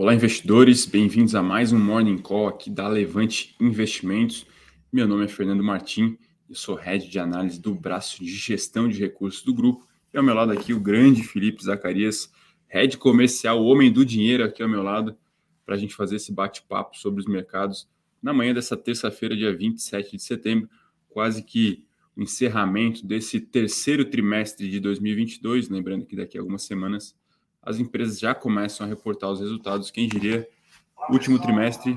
[0.00, 4.46] Olá, investidores, bem-vindos a mais um Morning Call aqui da Levante Investimentos.
[4.92, 6.16] Meu nome é Fernando Martim,
[6.48, 9.88] eu sou head de análise do braço de gestão de recursos do grupo.
[10.14, 12.32] E ao meu lado aqui o grande Felipe Zacarias,
[12.68, 15.18] head comercial, o homem do dinheiro aqui ao meu lado,
[15.66, 17.88] para a gente fazer esse bate-papo sobre os mercados
[18.22, 20.70] na manhã dessa terça-feira, dia 27 de setembro,
[21.08, 21.84] quase que
[22.16, 25.68] o encerramento desse terceiro trimestre de 2022.
[25.68, 27.16] Lembrando que daqui a algumas semanas
[27.68, 29.90] as empresas já começam a reportar os resultados.
[29.90, 30.48] Quem diria,
[31.10, 31.92] último trimestre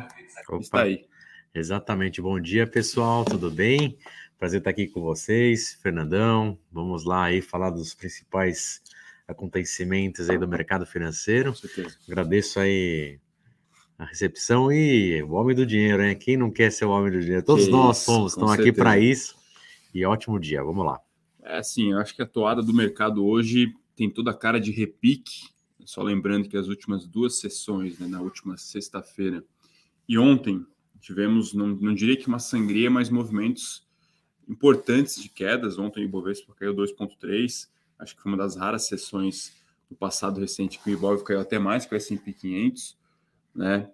[0.49, 1.05] Opa, está aí.
[1.55, 2.21] Exatamente.
[2.21, 3.23] Bom dia, pessoal.
[3.23, 3.97] Tudo bem?
[4.37, 6.59] Prazer estar aqui com vocês, Fernandão.
[6.69, 8.81] Vamos lá aí falar dos principais
[9.25, 11.53] acontecimentos aí do mercado financeiro.
[12.05, 13.17] Agradeço aí
[13.97, 16.17] a recepção e o homem do dinheiro, hein?
[16.17, 17.45] Quem não quer ser o homem do dinheiro?
[17.45, 19.37] Todos que nós isso, somos, estão aqui para isso.
[19.93, 20.99] E ótimo dia, vamos lá.
[21.41, 24.71] É assim, eu acho que a toada do mercado hoje tem toda a cara de
[24.71, 25.49] repique
[25.85, 29.43] só lembrando que as últimas duas sessões, né, na última sexta-feira
[30.07, 30.65] e ontem,
[30.99, 33.85] tivemos, não, não diria que uma sangria, mas movimentos
[34.47, 35.77] importantes de quedas.
[35.77, 37.67] Ontem o Ibovespa caiu 2,3,
[37.99, 39.53] acho que foi uma das raras sessões
[39.89, 42.97] do passado recente que o Ibov caiu até mais que o S&P 500,
[43.53, 43.89] né?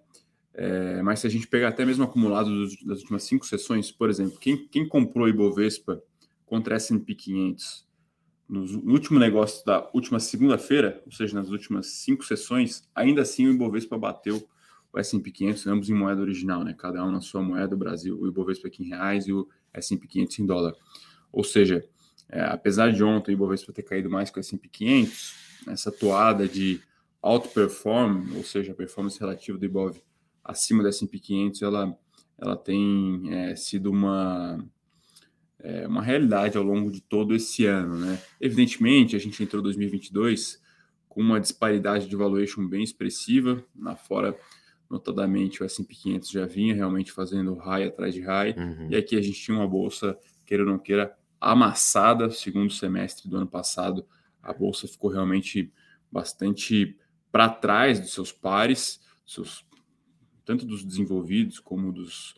[0.54, 2.50] É, mas se a gente pegar até mesmo acumulado
[2.84, 6.02] das últimas cinco sessões, por exemplo, quem, quem comprou Ibovespa
[6.44, 7.87] contra S&P 500
[8.48, 13.52] no último negócio da última segunda-feira, ou seja, nas últimas cinco sessões, ainda assim o
[13.52, 14.48] Ibovespa bateu
[14.90, 16.74] o S&P 500, ambos em moeda original, né?
[16.76, 20.06] Cada um na sua moeda, o Brasil, o Ibovespa aqui em reais e o S&P
[20.06, 20.74] 500 em dólar.
[21.30, 21.84] Ou seja,
[22.30, 25.34] é, apesar de ontem o Ibovespa ter caído mais que o S&P 500,
[25.68, 26.80] essa toada de
[27.20, 30.00] outperform, ou seja, a performance relativa do Ibov
[30.42, 31.98] acima do S&P 500, ela,
[32.38, 34.64] ela tem é, sido uma
[35.60, 37.96] é, uma realidade ao longo de todo esse ano.
[37.96, 38.18] Né?
[38.40, 40.60] Evidentemente, a gente entrou 2022
[41.08, 44.38] com uma disparidade de valuation bem expressiva, na fora,
[44.88, 48.88] notadamente, o S&P 500 já vinha realmente fazendo high atrás de high, uhum.
[48.90, 53.36] e aqui a gente tinha uma bolsa, queira ou não queira, amassada, segundo semestre do
[53.36, 54.06] ano passado,
[54.42, 55.72] a bolsa ficou realmente
[56.10, 56.96] bastante
[57.30, 59.64] para trás dos seus pares, seus,
[60.44, 62.34] tanto dos desenvolvidos como dos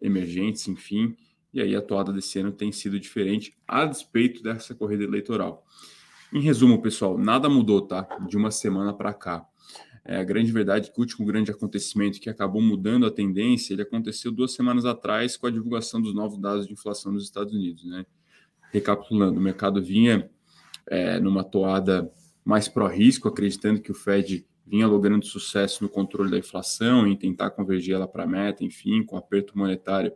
[0.00, 1.16] emergentes, enfim,
[1.52, 5.64] e aí a toada desse ano tem sido diferente a despeito dessa corrida eleitoral.
[6.32, 8.06] Em resumo, pessoal, nada mudou, tá?
[8.28, 9.46] De uma semana para cá.
[10.04, 13.72] É, a grande verdade é que o último grande acontecimento que acabou mudando a tendência,
[13.72, 17.52] ele aconteceu duas semanas atrás com a divulgação dos novos dados de inflação nos Estados
[17.54, 18.04] Unidos, né?
[18.72, 20.30] Recapitulando, o mercado vinha
[20.86, 22.10] é, numa toada
[22.44, 27.50] mais pró-risco, acreditando que o Fed vinha logrando sucesso no controle da inflação, em tentar
[27.50, 30.12] convergir ela para a meta, enfim, com aperto monetário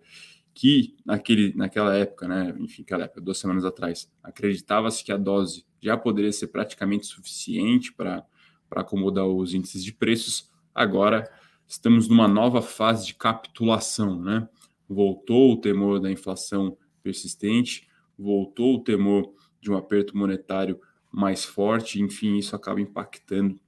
[0.55, 5.65] que naquele, naquela época, né, enfim, aquela época, duas semanas atrás, acreditava-se que a dose
[5.81, 8.27] já poderia ser praticamente suficiente para
[8.71, 10.51] acomodar os índices de preços.
[10.75, 11.31] Agora
[11.67, 14.49] estamos numa nova fase de capitulação, né?
[14.89, 20.79] Voltou o temor da inflação persistente, voltou o temor de um aperto monetário
[21.11, 23.59] mais forte, enfim, isso acaba impactando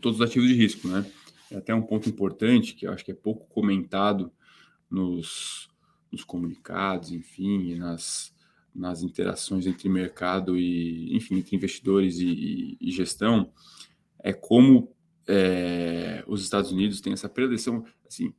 [0.00, 1.04] todos os ativos de risco, né?
[1.50, 4.30] É até um ponto importante que eu acho que é pouco comentado
[4.90, 5.68] nos,
[6.10, 8.34] nos comunicados, enfim, nas,
[8.74, 13.52] nas interações entre mercado e, enfim, entre investidores e, e, e gestão,
[14.18, 14.92] é como
[15.26, 18.32] é, os Estados Unidos têm essa predileção, assim,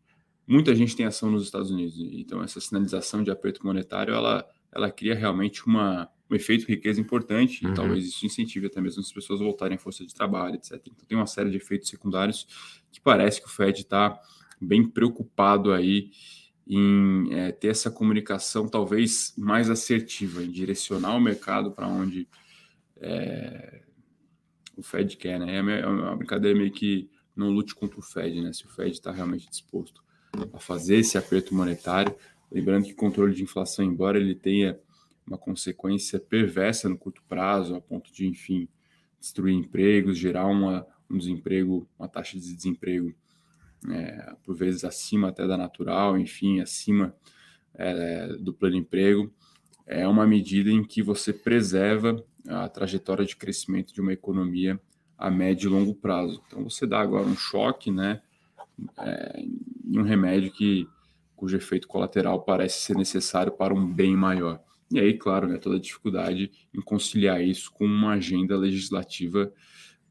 [0.47, 4.89] muita gente tem ação nos Estados Unidos, então essa sinalização de aperto monetário, ela, ela
[4.89, 7.71] cria realmente uma, um efeito riqueza importante, uhum.
[7.71, 10.81] e talvez isso incentive até mesmo as pessoas voltarem à força de trabalho, etc.
[10.85, 12.47] Então tem uma série de efeitos secundários
[12.91, 14.19] que parece que o Fed está
[14.59, 16.11] bem preocupado aí
[16.69, 22.27] em é, ter essa comunicação talvez mais assertiva, em direcionar o mercado para onde
[22.97, 23.81] é,
[24.77, 25.55] o Fed quer, né?
[25.55, 28.53] É, é uma brincadeira meio que não lute contra o Fed, né?
[28.53, 30.03] Se o Fed está realmente disposto
[30.53, 32.15] a fazer esse aperto monetário,
[32.51, 34.79] lembrando que o controle de inflação, embora ele tenha
[35.25, 38.67] uma consequência perversa no curto prazo, a ponto de, enfim,
[39.19, 43.13] destruir empregos, gerar uma, um desemprego, uma taxa de desemprego
[43.87, 47.15] é, por vezes acima até da natural, enfim, acima
[47.73, 49.31] é, do plano emprego,
[49.85, 54.79] é uma medida em que você preserva a trajetória de crescimento de uma economia
[55.17, 56.41] a médio e longo prazo.
[56.47, 58.21] Então você dá agora um choque, né,
[58.99, 60.87] é, em um remédio que
[61.35, 64.61] cujo efeito colateral parece ser necessário para um bem maior.
[64.91, 69.51] E aí, claro, né, toda a dificuldade em conciliar isso com uma agenda legislativa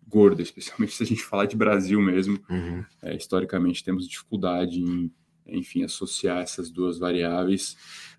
[0.09, 2.41] gorda, especialmente se a gente falar de Brasil mesmo.
[2.49, 2.85] Uhum.
[3.03, 5.13] É, historicamente, temos dificuldade em,
[5.47, 7.77] enfim, associar essas duas variáveis.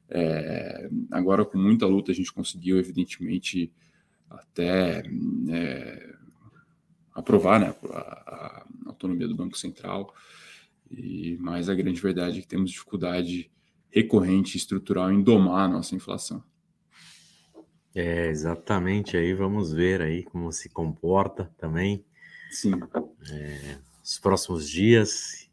[0.09, 3.71] É, agora, com muita luta, a gente conseguiu, evidentemente,
[4.29, 5.03] até
[5.49, 6.15] é,
[7.13, 10.13] aprovar né, a, a, autonomia do Banco Central.
[10.89, 13.51] E mais a grande verdade é que temos dificuldade
[13.91, 16.43] recorrente estrutural em domar a nossa inflação.
[17.99, 19.17] É, exatamente.
[19.17, 22.05] Aí vamos ver aí como se comporta também.
[22.49, 22.71] Sim.
[23.29, 25.49] É, os próximos dias.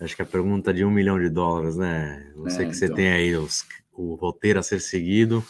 [0.00, 2.32] Acho que a pergunta de um milhão de dólares, né?
[2.36, 2.96] Eu é, sei que você então.
[2.96, 5.44] tem aí os, o roteiro a ser seguido.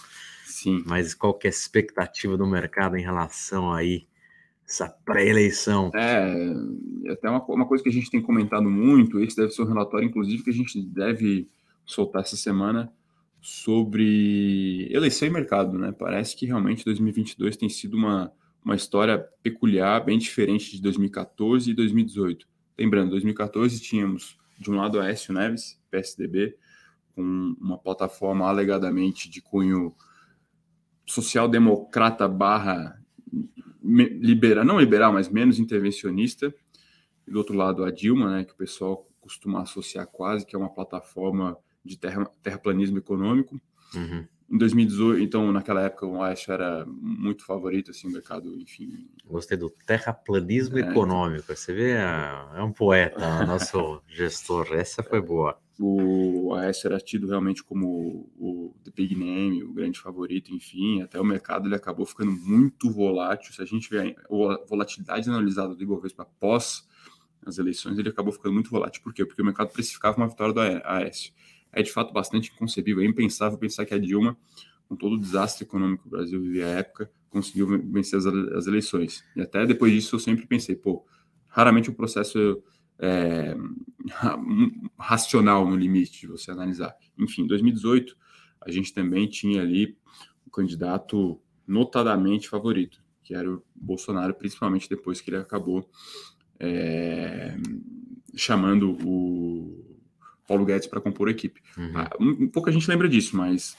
[0.47, 0.83] Sim.
[0.87, 4.07] Mas qual que é a expectativa do mercado em relação aí
[4.67, 5.91] essa pré-eleição?
[5.95, 6.35] É,
[7.05, 9.69] é, até uma, uma coisa que a gente tem comentado muito, esse deve ser um
[9.69, 11.51] relatório, inclusive, que a gente deve
[11.85, 12.91] soltar essa semana
[13.41, 15.93] sobre eleição e mercado, né?
[15.93, 18.33] Parece que realmente 2022 tem sido uma,
[18.65, 22.47] uma história peculiar, bem diferente de 2014 e 2018.
[22.79, 26.57] Lembrando, 2014 tínhamos de um lado Aécio Neves, PSDB,
[27.15, 27.23] com
[27.59, 29.95] uma plataforma alegadamente de cunho
[31.07, 33.01] social-democrata barra
[33.83, 36.55] liberal, não liberal, mas menos intervencionista.
[37.27, 40.59] E do outro lado a Dilma, né, que o pessoal costuma associar quase, que é
[40.59, 43.61] uma plataforma de terra, terraplanismo econômico.
[43.95, 44.27] Uhum.
[44.51, 49.09] Em 2018, então, naquela época, o Aécio era muito favorito, assim, o mercado, enfim.
[49.25, 51.55] Gostei do terraplanismo é, econômico.
[51.55, 54.67] Você vê, é, é um poeta, nosso gestor.
[54.73, 55.57] Essa foi boa.
[55.79, 61.01] O Aécio era tido realmente como o the big name, o grande favorito, enfim.
[61.01, 63.55] Até o mercado ele acabou ficando muito volátil.
[63.55, 66.89] Se a gente vê a volatilidade analisada do Ibovespa após
[67.47, 69.01] as eleições, ele acabou ficando muito volátil.
[69.01, 69.25] Por quê?
[69.25, 71.33] Porque o mercado precificava uma vitória do Aécio
[71.73, 74.37] é de fato bastante inconcebível, é impensável pensar que a Dilma,
[74.89, 78.67] com todo o desastre econômico que o Brasil vivia à época, conseguiu vencer as, as
[78.67, 79.25] eleições.
[79.37, 81.07] E até depois disso eu sempre pensei, pô,
[81.47, 82.63] raramente o processo
[82.99, 83.57] é,
[84.99, 86.95] racional no limite de você analisar.
[87.19, 88.17] Enfim, em 2018
[88.61, 89.97] a gente também tinha ali
[90.47, 95.89] o candidato notadamente favorito, que era o Bolsonaro, principalmente depois que ele acabou
[96.59, 97.57] é,
[98.35, 99.90] chamando o
[100.51, 101.61] Paulo Guedes para compor a equipe.
[101.79, 101.93] Uhum.
[101.95, 103.77] Ah, um, pouca gente lembra disso, mas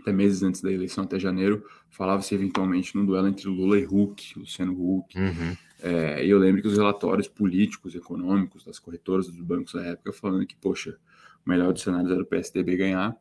[0.00, 4.38] até meses antes da eleição, até janeiro, falava-se eventualmente num duelo entre Lula e Huck,
[4.38, 5.18] Luciano Huck.
[5.18, 5.56] Uhum.
[5.82, 10.12] É, e eu lembro que os relatórios políticos, econômicos, das corretoras dos bancos da época,
[10.12, 10.96] falando que, poxa,
[11.44, 13.16] o melhor dos cenários era o PSDB ganhar.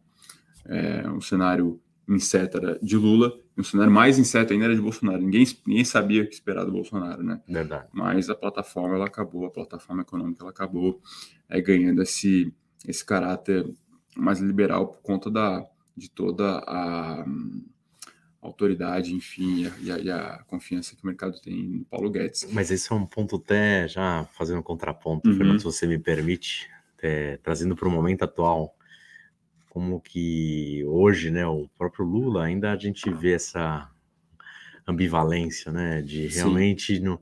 [0.65, 5.21] É, um cenário incerto de Lula, um cenário mais incerto ainda era de Bolsonaro.
[5.21, 7.41] Ninguém, ninguém sabia o que esperar do Bolsonaro, né?
[7.47, 7.87] Verdade.
[7.93, 11.01] Mas a plataforma, ela acabou, a plataforma econômica, ela acabou
[11.49, 12.53] é, ganhando esse,
[12.87, 13.69] esse caráter
[14.15, 15.65] mais liberal por conta da,
[15.95, 17.25] de toda a,
[18.43, 22.47] autoridade, enfim, e a, e a, confiança que o mercado tem no Paulo Guedes.
[22.51, 25.37] Mas esse é um ponto até, já fazendo um contraponto, uhum.
[25.37, 26.69] Fernando, se você me permite,
[27.01, 28.75] é, trazendo para o momento atual,
[29.73, 33.89] como que hoje, né, o próprio Lula, ainda a gente vê essa
[34.87, 37.19] ambivalência, né, de realmente, no,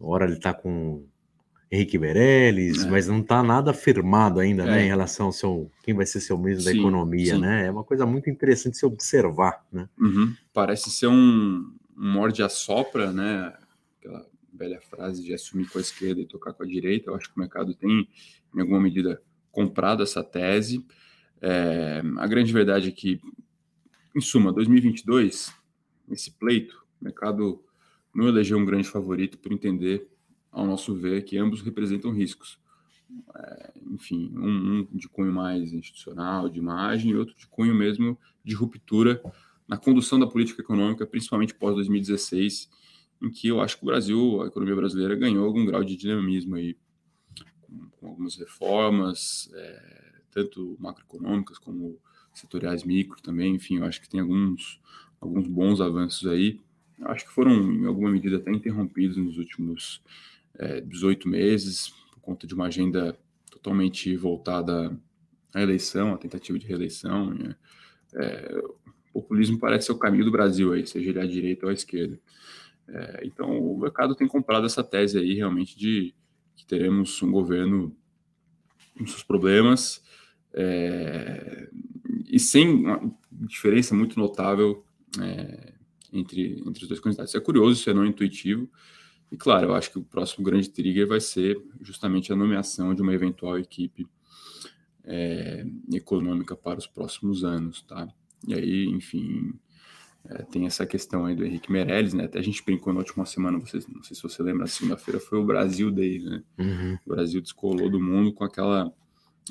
[0.00, 1.06] hora ele está com
[1.70, 2.90] Henrique Meirelles, é.
[2.90, 4.66] mas não está nada afirmado ainda, é.
[4.66, 7.40] né, em relação ao seu, quem vai ser seu ministro da economia, sim.
[7.40, 9.88] né, é uma coisa muito interessante se observar, né.
[9.96, 10.34] Uhum.
[10.52, 13.54] Parece ser um, um morde-a-sopra, né,
[14.00, 17.28] aquela velha frase de assumir com a esquerda e tocar com a direita, eu acho
[17.32, 18.08] que o mercado tem,
[18.52, 20.84] em alguma medida, comprado essa tese,
[21.40, 23.20] é, a grande verdade é que,
[24.14, 25.52] em suma, 2022,
[26.10, 27.62] esse pleito, o mercado
[28.14, 30.08] não elegeu um grande favorito por entender,
[30.50, 32.58] ao nosso ver, que ambos representam riscos.
[33.36, 38.18] É, enfim, um, um, de cunho mais institucional, de imagem, e outro de cunho mesmo
[38.42, 39.22] de ruptura
[39.68, 42.68] na condução da política econômica, principalmente pós-2016,
[43.22, 46.56] em que eu acho que o Brasil, a economia brasileira, ganhou algum grau de dinamismo
[46.56, 46.76] aí,
[47.60, 49.50] com, com algumas reformas.
[49.54, 50.05] É,
[50.36, 51.98] tanto macroeconômicas como
[52.34, 54.78] setoriais micro também, enfim, eu acho que tem alguns,
[55.18, 56.60] alguns bons avanços aí.
[56.98, 60.02] Eu acho que foram, em alguma medida, até interrompidos nos últimos
[60.58, 63.18] é, 18 meses, por conta de uma agenda
[63.50, 64.94] totalmente voltada
[65.54, 67.32] à eleição, à tentativa de reeleição.
[67.32, 67.56] Né?
[68.14, 68.62] É,
[69.14, 71.72] o populismo parece ser o caminho do Brasil aí, seja ele à direita ou à
[71.72, 72.20] esquerda.
[72.88, 76.14] É, então, o mercado tem comprado essa tese aí, realmente, de
[76.54, 77.96] que teremos um governo
[78.96, 80.02] com seus problemas,
[80.56, 81.68] é,
[82.26, 84.84] e sem uma diferença muito notável
[85.20, 85.74] é,
[86.12, 87.30] entre, entre os dois candidatos.
[87.30, 88.68] Isso é curioso, isso é não intuitivo.
[89.30, 93.02] E claro, eu acho que o próximo grande trigger vai ser justamente a nomeação de
[93.02, 94.06] uma eventual equipe
[95.04, 98.08] é, econômica para os próximos anos, tá?
[98.46, 99.52] E aí, enfim,
[100.24, 102.24] é, tem essa questão aí do Henrique Meirelles, né?
[102.24, 105.38] Até a gente brincou na última semana, vocês, não sei se você lembra, segunda-feira foi
[105.38, 106.42] o Brasil Day, né?
[106.58, 106.98] Uhum.
[107.04, 108.92] O Brasil descolou do mundo com aquela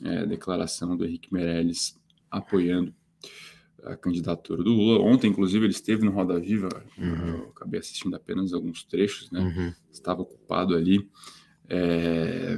[0.03, 1.99] é, declaração do Henrique Meirelles
[2.29, 2.93] apoiando
[3.83, 4.99] a candidatura do Lula.
[4.99, 7.27] Ontem, inclusive, ele esteve no Roda Viva, uhum.
[7.27, 9.39] eu acabei assistindo apenas alguns trechos, né?
[9.39, 9.73] Uhum.
[9.91, 11.07] Estava ocupado ali.
[11.69, 12.57] é,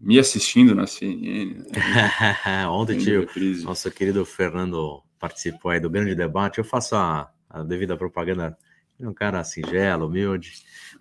[0.00, 1.54] me assistindo na CNN.
[1.54, 1.64] Né?
[2.68, 3.26] Ontem, tio,
[3.64, 6.58] nosso querido Fernando participou aí do grande debate.
[6.58, 8.56] Eu faço a, a devida propaganda.
[8.98, 10.52] Ele é um cara singelo, humilde,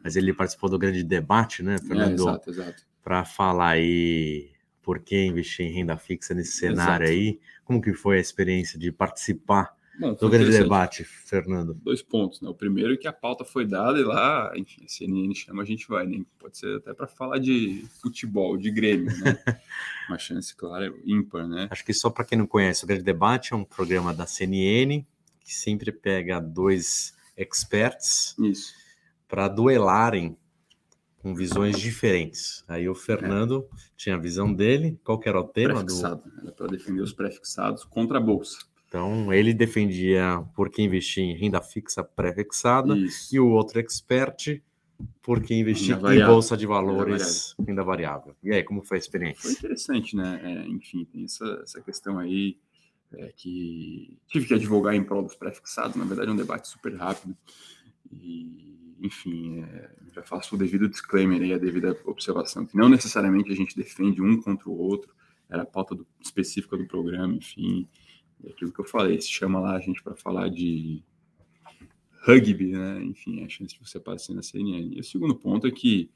[0.03, 2.11] mas ele participou do grande debate, né, Fernando?
[2.11, 2.83] É, exato, exato.
[3.03, 4.51] Para falar aí
[4.87, 7.19] por que investir em renda fixa nesse cenário exato.
[7.19, 7.39] aí.
[7.65, 9.75] Como que foi a experiência de participar
[10.17, 11.73] do grande debate, Fernando?
[11.73, 12.47] Dois pontos, né?
[12.47, 15.65] O primeiro é que a pauta foi dada e lá, enfim, a CNN chama, a
[15.65, 16.23] gente vai, né?
[16.39, 19.37] Pode ser até para falar de futebol, de Grêmio, né?
[20.07, 21.67] Uma chance, claro, é ímpar, né?
[21.69, 25.05] Acho que só para quem não conhece, o grande debate é um programa da CNN
[25.41, 28.37] que sempre pega dois experts
[29.27, 30.37] para duelarem
[31.21, 32.63] com visões diferentes.
[32.67, 33.77] Aí o Fernando é.
[33.95, 35.83] tinha a visão dele, qual que era o tema?
[35.83, 36.41] Prefixado, do...
[36.41, 38.57] era para defender os prefixados contra a Bolsa.
[38.87, 42.95] Então, ele defendia por que investir em renda fixa pré-fixada
[43.31, 44.61] e o outro expert
[45.21, 48.35] por que investir em bolsa de valores renda variável.
[48.41, 49.41] E aí, como foi a experiência?
[49.41, 50.39] Foi interessante, né?
[50.43, 52.57] É, enfim, tem essa, essa questão aí
[53.13, 55.95] é, que tive que advogar em prol dos pré-fixados.
[55.95, 57.35] Na verdade, é um debate super rápido.
[58.11, 63.51] E, enfim, é, já faço o devido disclaimer aí, a devida observação, que não necessariamente
[63.51, 65.13] a gente defende um contra o outro,
[65.49, 67.87] era a pauta do, específica do programa, enfim.
[68.43, 71.03] É aquilo que eu falei, se chama lá a gente para falar de
[72.23, 73.03] rugby, né?
[73.03, 74.95] Enfim, a chance de você aparecer na CNN.
[74.95, 76.11] E o segundo ponto é que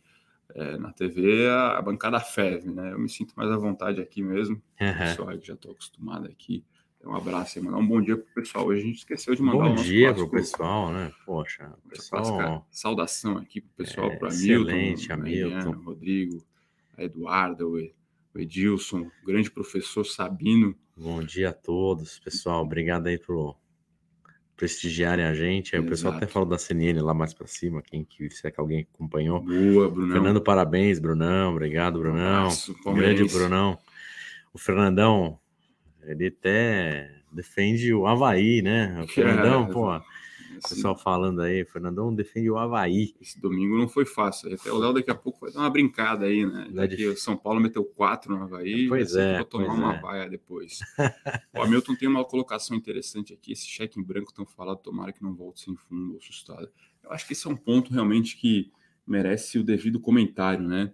[0.53, 2.91] é, na TV a, a bancada ferve, né?
[2.91, 4.62] Eu me sinto mais à vontade aqui mesmo.
[4.79, 4.98] Uhum.
[4.98, 6.65] Pessoal que já estou acostumado aqui.
[7.03, 8.67] Um abraço e mandar um bom dia pro pessoal.
[8.67, 11.12] Hoje a gente esqueceu de mandar um bom dia pro pessoal, né?
[11.25, 12.67] Poxa, pessoal...
[12.70, 15.17] saudação aqui pro pessoal, é, pro Hamilton, Hamilton.
[15.17, 16.43] Mariana, Rodrigo,
[16.98, 17.79] a Eduarda, o
[18.36, 20.75] Edilson, o grande professor Sabino.
[20.96, 22.62] Bom dia a todos, pessoal.
[22.62, 23.58] Obrigado aí por
[24.55, 25.75] prestigiarem a gente.
[25.75, 28.51] Aí o pessoal até falou da CNN lá mais para cima, quem que se é
[28.51, 29.41] que alguém acompanhou.
[29.41, 30.12] Boa, Brunão.
[30.12, 31.51] Fernando, parabéns, Brunão.
[31.51, 32.50] Obrigado, Brunão.
[32.86, 33.79] Um grande Brunão.
[34.53, 35.39] O Fernandão,
[36.03, 39.01] ele até defende o Havaí, né?
[39.03, 43.15] O Fernandão, é, pô, o pessoal falando aí, Fernandão defende o Havaí.
[43.20, 44.53] Esse domingo não foi fácil.
[44.53, 46.67] Até o Léo daqui a pouco vai dar uma brincada aí, né?
[46.72, 48.88] Daqui o São Paulo meteu quatro no Havaí.
[48.88, 49.38] Pois é.
[49.38, 50.00] Vou tomar uma é.
[50.00, 50.79] vaia depois.
[51.55, 53.53] o Hamilton tem uma colocação interessante aqui.
[53.53, 56.70] Esse cheque em branco tão falado, tomara que não volte sem fundo, assustado.
[57.03, 58.72] Eu acho que esse é um ponto realmente que
[59.05, 60.91] merece o devido comentário, né?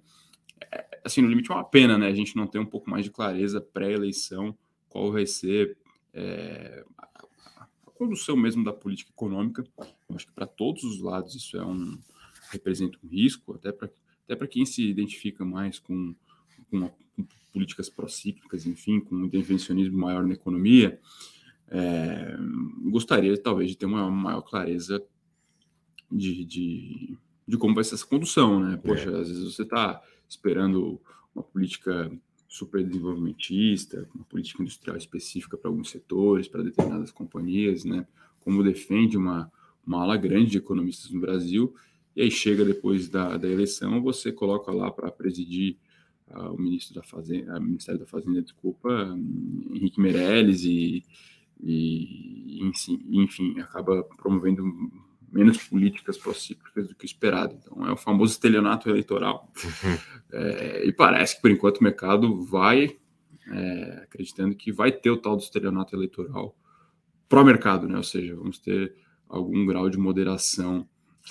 [0.71, 2.07] É, assim, no limite é uma pena, né?
[2.07, 4.57] A gente não ter um pouco mais de clareza pré-eleição,
[4.97, 5.77] qual vai ser
[6.11, 6.83] é,
[7.93, 9.63] condução mesmo da política econômica.
[10.09, 11.99] Eu acho que para todos os lados isso é um
[12.51, 13.89] representa um risco, até para
[14.23, 16.13] até para quem se identifica mais com,
[16.69, 20.99] com, com políticas procíclicas, enfim, com um intervencionismo maior na economia,
[21.69, 22.35] é,
[22.91, 25.01] gostaria talvez de ter uma maior clareza
[26.11, 28.75] de, de, de como vai ser essa condução, né?
[28.75, 29.21] Poxa, é.
[29.21, 30.99] às vezes você está esperando
[31.33, 32.11] uma política
[32.47, 38.07] super desenvolvimentista, uma política industrial específica para alguns setores, para determinadas companhias, né?
[38.39, 39.51] Como defende uma,
[39.85, 41.75] uma ala grande de economistas no Brasil,
[42.15, 45.77] e aí chega depois da, da eleição, você coloca lá para presidir
[46.29, 48.89] uh, o ministro da Fazenda, Ministério da Fazenda, desculpa,
[49.71, 51.03] Henrique Meirelles, e,
[51.61, 52.59] e
[53.11, 54.63] enfim, acaba promovendo
[55.31, 57.57] menos políticas procíclicas do que esperado.
[57.59, 59.51] Então, é o famoso estelionato eleitoral.
[60.29, 62.97] É, e parece que, por enquanto, o mercado vai
[63.49, 66.53] é, acreditando que vai ter o tal do estelionato eleitoral
[67.29, 67.95] pró-mercado, né?
[67.95, 68.93] Ou seja, vamos ter
[69.29, 70.85] algum grau de moderação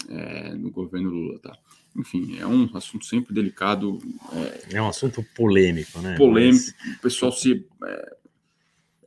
[0.08, 1.56] é, no governo Lula, tá?
[1.94, 3.98] Enfim, é um assunto sempre delicado.
[4.32, 6.16] É, é um assunto polêmico, né?
[6.16, 6.64] Polêmico.
[6.84, 6.96] Mas...
[6.96, 7.66] O pessoal se...
[7.84, 8.16] É,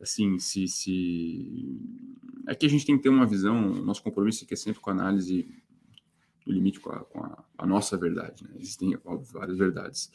[0.02, 1.80] assim, se, se
[2.50, 4.94] é que a gente tem que ter uma visão, nosso compromisso é sempre com a
[4.94, 5.48] análise
[6.44, 8.44] do limite com a, com a, a nossa verdade.
[8.44, 8.50] Né?
[8.60, 10.12] Existem, óbvio, várias verdades.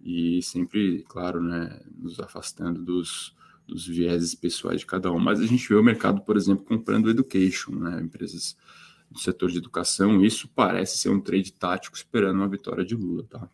[0.00, 3.34] E sempre, claro, né, nos afastando dos,
[3.66, 5.18] dos vieses pessoais de cada um.
[5.18, 8.56] Mas a gente vê o mercado, por exemplo, comprando education, né, empresas
[9.10, 10.24] do setor de educação.
[10.24, 13.48] Isso parece ser um trade tático esperando uma vitória de Lula, tá?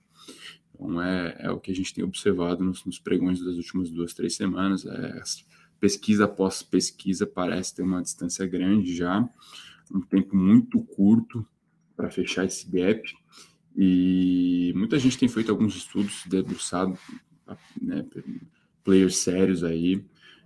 [0.74, 4.12] Então é, é o que a gente tem observado nos, nos pregões das últimas duas,
[4.12, 4.84] três semanas.
[4.84, 5.22] É,
[5.80, 9.26] pesquisa após pesquisa parece ter uma distância grande já,
[9.92, 11.44] um tempo muito curto
[11.96, 13.02] para fechar esse gap.
[13.76, 16.98] E muita gente tem feito alguns estudos debruçado,
[17.80, 18.04] né,
[18.84, 20.04] players sérios aí.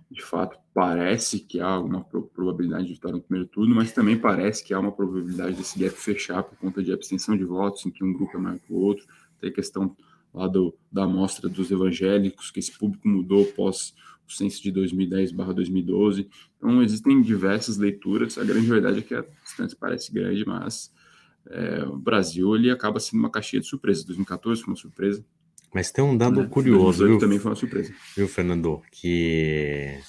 [0.09, 4.63] De fato, parece que há uma probabilidade de vitória no primeiro turno, mas também parece
[4.63, 8.03] que há uma probabilidade desse gap fechar por conta de abstenção de votos, em que
[8.03, 9.05] um grupo é maior que o outro.
[9.41, 9.95] Tem questão
[10.35, 13.93] lá do, da amostra dos evangélicos, que esse público mudou pós
[14.27, 16.27] o censo de 2010/2012.
[16.57, 18.37] Então existem diversas leituras.
[18.37, 20.91] A grande verdade é que a distância parece grande, mas
[21.47, 24.03] é, o Brasil ele acaba sendo uma caixinha de surpresas.
[24.03, 25.23] 2014 foi uma surpresa.
[25.73, 26.47] Mas tem um dado né?
[26.47, 27.17] curioso, viu?
[27.17, 27.93] também foi uma surpresa.
[28.15, 28.81] Viu, Fernando?
[28.91, 29.99] Que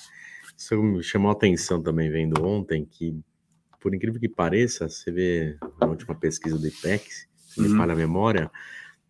[0.56, 3.18] isso me chamou a atenção também vendo ontem que,
[3.80, 7.04] por incrível que pareça, você vê na última pesquisa do IPEC,
[7.36, 7.76] se me uhum.
[7.76, 8.50] falha a memória,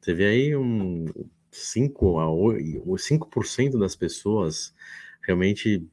[0.07, 1.05] você vê aí um
[1.51, 4.73] 5 a 8, 5% das pessoas
[5.21, 5.85] realmente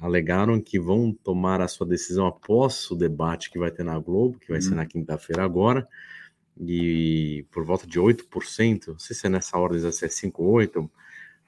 [0.00, 4.40] alegaram que vão tomar a sua decisão após o debate que vai ter na Globo,
[4.40, 4.76] que vai ser uhum.
[4.76, 5.86] na quinta-feira agora,
[6.60, 10.54] e por volta de 8%, não sei se é nessa ordem, se é 5 ou
[10.54, 10.90] 8%,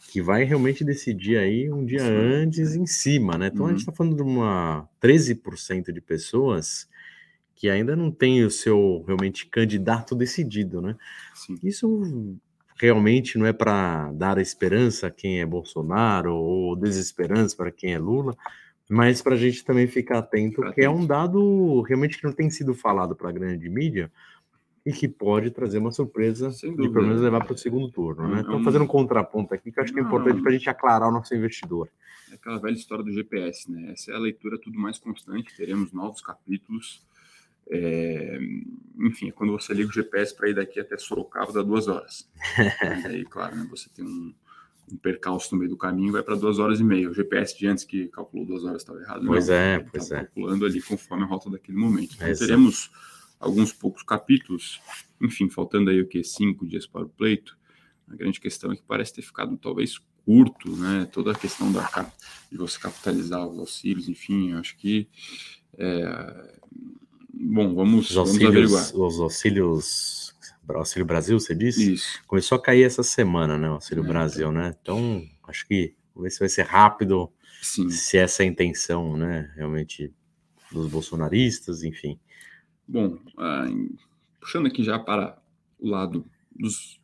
[0.08, 2.06] que vai realmente decidir aí um dia Sim.
[2.06, 3.48] antes em cima, né?
[3.48, 3.68] Então uhum.
[3.68, 3.96] a gente está uhum.
[3.96, 6.88] falando de uma 13% de pessoas
[7.56, 10.94] que ainda não tem o seu realmente candidato decidido, né?
[11.34, 11.58] Sim.
[11.62, 12.38] Isso
[12.78, 17.98] realmente não é para dar esperança a quem é Bolsonaro ou desesperança para quem é
[17.98, 18.36] Lula,
[18.88, 22.50] mas para a gente também ficar atento, que é um dado realmente que não tem
[22.50, 24.12] sido falado para a grande mídia
[24.84, 28.28] e que pode trazer uma surpresa e pelo menos levar para o segundo turno.
[28.28, 28.42] Né?
[28.42, 31.08] Então, fazendo um contraponto aqui, que eu acho que é importante para a gente aclarar
[31.08, 31.88] o nosso investidor.
[32.30, 33.92] É aquela velha história do GPS, né?
[33.92, 37.04] Essa é a leitura tudo mais constante, teremos novos capítulos
[37.70, 38.38] é,
[38.98, 42.28] enfim, quando você liga o GPS para ir daqui até Sorocaba, dá duas horas.
[43.04, 44.34] e aí, claro, né, você tem um,
[44.92, 47.10] um percalço no meio do caminho, vai para duas horas e meia.
[47.10, 49.26] O GPS de antes que calculou duas horas estava errado.
[49.26, 50.16] Pois não, é, pois é.
[50.16, 52.14] Calculando ali conforme a rota daquele momento.
[52.14, 52.90] Então, teremos
[53.38, 54.80] alguns poucos capítulos,
[55.20, 56.22] enfim, faltando aí o que?
[56.22, 57.56] Cinco dias para o pleito.
[58.08, 61.08] A grande questão é que parece ter ficado talvez curto, né?
[61.12, 62.12] Toda a questão da,
[62.50, 65.08] de você capitalizar os auxílios, enfim, acho que
[65.76, 66.60] é,
[67.38, 69.06] Bom, vamos, os auxílios, vamos averiguar.
[69.06, 70.36] Os auxílios.
[70.68, 71.92] Auxílio Brasil, você disse?
[71.92, 72.20] Isso.
[72.26, 73.70] Começou a cair essa semana, né?
[73.70, 74.74] O Auxílio é, Brasil, né?
[74.82, 77.30] Então, acho que vamos ver se vai ser rápido.
[77.62, 77.88] Sim.
[77.88, 79.52] Se essa é a intenção, né?
[79.54, 80.12] Realmente
[80.72, 82.18] dos bolsonaristas, enfim.
[82.88, 83.66] Bom, ah,
[84.40, 85.38] puxando aqui já para
[85.78, 87.00] o lado dos,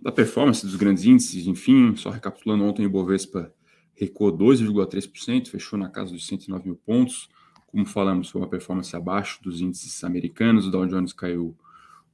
[0.00, 3.52] da performance dos grandes índices, enfim, só recapitulando, ontem o Bovespa
[3.94, 7.28] recuou 2,3%, fechou na casa dos 109 mil pontos.
[7.74, 10.68] Como falamos, foi uma performance abaixo dos índices americanos.
[10.68, 11.56] O Dow Jones caiu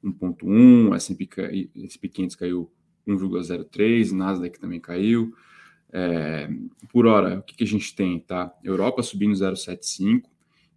[0.02, 2.72] 1,1, o S&P 500 caiu
[3.06, 5.34] 1,03, Nasdaq também caiu.
[5.92, 6.48] É,
[6.88, 8.18] por hora, o que, que, a gente tem?
[8.20, 8.50] Tá?
[8.64, 10.22] Europa subindo 0,75,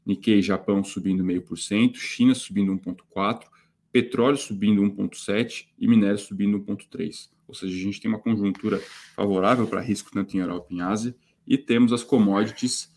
[0.06, 3.44] Nikkei Japão subindo 0,5%, China subindo 1,4%,
[3.90, 7.30] petróleo subindo 1,7% e minério subindo 1,3%.
[7.48, 8.82] Ou seja, a gente tem uma conjuntura
[9.16, 11.16] favorável para risco tanto em Europa e em Ásia,
[11.48, 12.93] e temos as commodities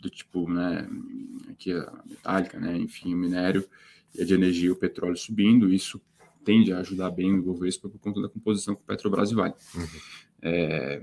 [0.00, 0.88] do tipo, né,
[1.50, 3.68] aqui a metálica, né, enfim, o minério
[4.14, 6.00] e a de energia, o petróleo subindo, isso
[6.44, 9.54] tende a ajudar bem o Ibovespa por conta da composição com Petrobras e Vale.
[9.74, 9.86] Uhum.
[10.40, 11.02] É,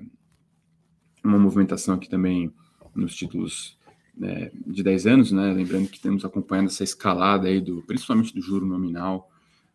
[1.24, 2.54] uma movimentação aqui também
[2.96, 3.78] nos títulos
[4.18, 8.42] né, de 10 anos, né, lembrando que temos acompanhando essa escalada aí, do, principalmente do
[8.42, 9.30] juro nominal,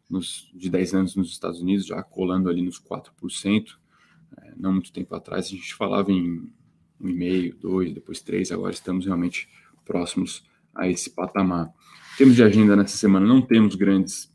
[0.09, 3.78] nos, de 10 anos nos Estados Unidos, já colando ali nos 4%.
[4.38, 6.50] É, não muito tempo atrás a gente falava em
[7.00, 9.48] um e meio, dois, depois três, agora estamos realmente
[9.84, 11.72] próximos a esse patamar.
[12.16, 14.32] Temos de agenda nessa semana, não temos grandes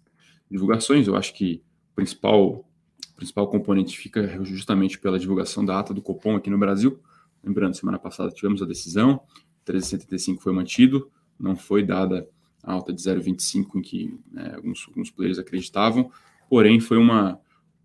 [0.49, 2.67] divulgações, eu acho que o principal,
[3.15, 6.99] principal componente fica justamente pela divulgação da ata do Copom aqui no Brasil.
[7.43, 9.21] Lembrando, semana passada tivemos a decisão,
[9.67, 12.27] 1375 foi mantido, não foi dada
[12.63, 16.11] a alta de 0,25 em que né, alguns, alguns players acreditavam,
[16.49, 17.39] porém foi uma,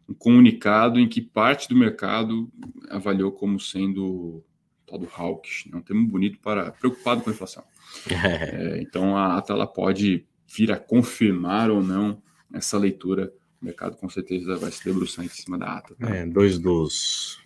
[0.08, 2.50] um comunicado em que parte do mercado
[2.88, 4.42] avaliou como sendo
[4.90, 5.78] tal do hawkish, né?
[5.78, 7.64] um termo bonito para preocupado com a inflação.
[8.10, 8.80] É.
[8.80, 12.22] Então a ata ela pode vir a confirmar ou não
[12.52, 13.32] essa leitura.
[13.60, 15.94] O mercado com certeza vai se debruçar em cima da ata.
[15.96, 16.08] Tá?
[16.08, 17.40] É, dois dos,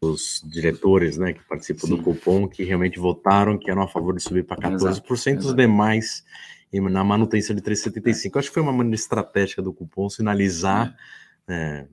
[0.00, 1.96] dos diretores né, que participam Sim.
[1.96, 5.54] do cupom que realmente votaram que eram a favor de subir para 14%, exato, os
[5.54, 6.24] demais
[6.72, 8.36] na manutenção de 3,75.
[8.36, 8.38] É.
[8.38, 10.96] Acho que foi uma maneira estratégica do cupom sinalizar.
[11.48, 11.54] É.
[11.54, 11.86] é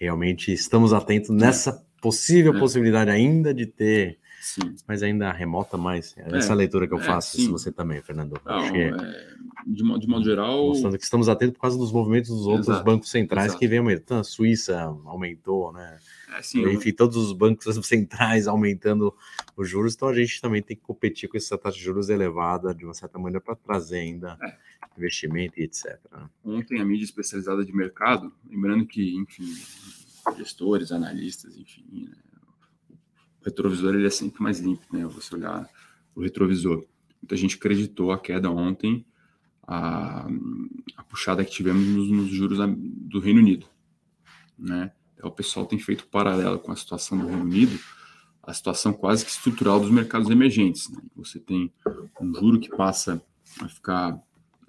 [0.00, 1.34] realmente estamos atentos é.
[1.34, 2.58] nessa possível é.
[2.58, 4.74] possibilidade ainda de ter, sim.
[4.86, 6.14] mas ainda remota mais.
[6.18, 8.38] É essa é, leitura que eu é, faço, se você também, Fernando.
[8.44, 8.90] Não, é,
[9.64, 10.66] de, modo, de modo geral.
[10.66, 12.84] Mostrando que estamos atentos por causa dos movimentos dos outros Exato.
[12.84, 13.60] bancos centrais Exato.
[13.60, 14.20] que vem aumentando.
[14.20, 15.96] A Suíça aumentou, né?
[16.36, 16.96] É, sim, Enfim, eu...
[16.96, 19.14] todos os bancos centrais aumentando
[19.56, 22.74] os juros, então a gente também tem que competir com essa taxa de juros elevada
[22.74, 24.56] de uma certa maneira para trazer ainda é.
[24.98, 26.00] investimento e etc.
[26.10, 26.28] Né?
[26.44, 29.44] Ontem a mídia especializada de mercado, lembrando que, enfim,
[30.36, 31.84] gestores, analistas, enfim.
[31.90, 32.12] Né?
[33.40, 35.04] O retrovisor ele é sempre mais limpo, né?
[35.06, 35.68] Você olhar
[36.14, 36.84] o retrovisor.
[37.20, 39.04] Muita gente acreditou a queda ontem,
[39.66, 40.26] a,
[40.96, 43.66] a puxada que tivemos nos, nos, juros do Reino Unido,
[44.58, 44.92] né?
[45.14, 47.78] Então, o pessoal tem feito paralelo com a situação do Reino Unido,
[48.42, 50.88] a situação quase que estrutural dos mercados emergentes.
[50.88, 51.00] Né?
[51.14, 51.72] Você tem
[52.20, 53.22] um juro que passa
[53.60, 54.20] a ficar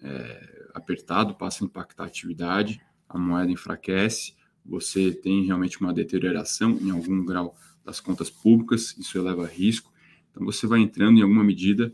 [0.03, 4.35] é, apertado passa a impactar a atividade, a moeda enfraquece,
[4.65, 9.91] você tem realmente uma deterioração em algum grau das contas públicas, isso eleva risco.
[10.31, 11.93] Então você vai entrando em alguma medida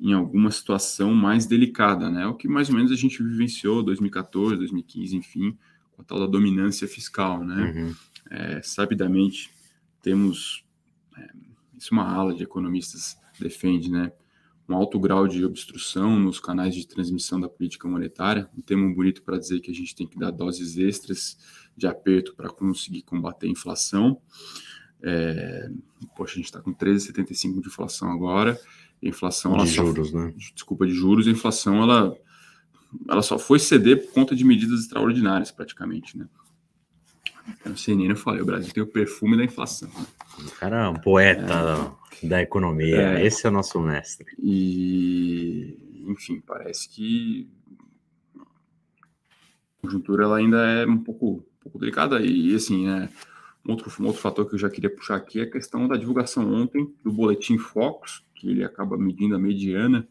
[0.00, 2.26] em alguma situação mais delicada, né?
[2.26, 5.58] O que mais ou menos a gente vivenciou 2014, 2015, enfim,
[5.92, 7.72] com a tal da dominância fiscal, né?
[7.76, 7.94] Uhum.
[8.30, 9.50] É, sabidamente
[10.02, 10.64] temos
[11.16, 11.30] é,
[11.76, 14.10] isso uma ala de economistas defende, né?
[14.66, 19.22] Um alto grau de obstrução nos canais de transmissão da política monetária, um termo bonito
[19.22, 21.36] para dizer que a gente tem que dar doses extras
[21.80, 24.20] de aperto para conseguir combater a inflação.
[25.02, 25.70] É,
[26.16, 28.58] poxa, a gente está com 13,75 de inflação agora.
[29.02, 29.56] A inflação.
[29.56, 30.34] De juros, só, né?
[30.54, 31.26] Desculpa, de juros.
[31.26, 32.16] A inflação, ela,
[33.08, 36.26] ela só foi ceder por conta de medidas extraordinárias, praticamente, né?
[37.66, 39.88] O CNN eu falei, o Brasil tem o perfume da inflação.
[39.88, 40.06] Né?
[40.46, 43.18] O cara é um poeta é, da economia.
[43.18, 44.26] É, Esse é o nosso mestre.
[44.38, 47.48] E, enfim, parece que
[48.38, 52.20] a conjuntura ela ainda é um pouco, pouco delicada.
[52.20, 53.08] E, assim, é,
[53.66, 55.96] um outro, um outro fator que eu já queria puxar aqui é a questão da
[55.96, 60.08] divulgação ontem do boletim Focus, que ele acaba medindo a mediana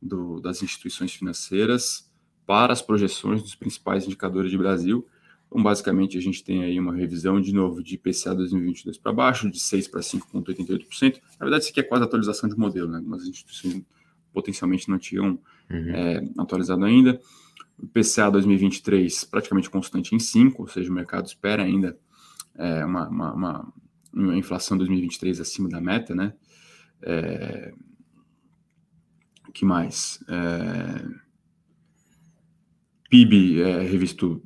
[0.00, 2.10] do, das instituições financeiras
[2.46, 5.06] para as projeções dos principais indicadores de Brasil.
[5.48, 9.50] Então, basicamente, a gente tem aí uma revisão de novo de IPCA 2022 para baixo,
[9.50, 11.20] de 6 para 5,88%.
[11.38, 12.98] Na verdade, isso aqui é quase atualização de modelo, né?
[12.98, 13.82] Algumas instituições
[14.32, 15.38] potencialmente não tinham
[15.70, 15.90] uhum.
[15.90, 17.20] é, atualizado ainda.
[17.78, 21.98] O IPCA 2023 praticamente constante em 5, ou seja, o mercado espera ainda
[22.54, 23.72] é, uma, uma, uma,
[24.12, 26.32] uma, inflação 2023 acima da meta, né?
[27.02, 27.74] É,
[29.56, 30.22] que mais?
[30.28, 31.08] É,
[33.08, 34.42] PIB é, revisto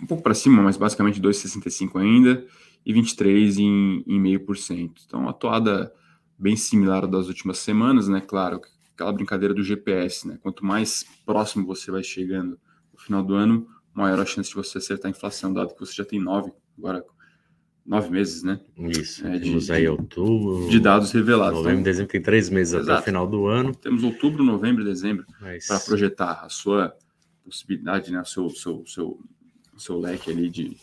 [0.00, 2.46] um pouco para cima, mas basicamente 2,65 ainda,
[2.86, 5.02] e 23 em, em meio por cento.
[5.04, 5.92] Então, uma toada
[6.38, 8.20] bem similar das últimas semanas, né?
[8.20, 8.60] Claro,
[9.00, 10.38] aquela brincadeira do GPS, né?
[10.42, 12.58] Quanto mais próximo você vai chegando
[12.92, 15.94] no final do ano, maior a chance de você acertar a inflação, dado que você
[15.94, 17.04] já tem nove, agora
[17.84, 18.60] nove meses, né?
[18.76, 20.68] Isso, é, temos de, aí outubro.
[20.68, 21.58] De dados revelados.
[21.58, 22.92] Novembro então, dezembro tem três meses exato.
[22.92, 23.74] até o final do ano.
[23.74, 25.66] Temos outubro, novembro dezembro Mas...
[25.66, 26.94] para projetar a sua
[27.44, 28.20] possibilidade, né?
[28.20, 29.18] O seu, seu, seu
[29.80, 30.76] seu leque ali de,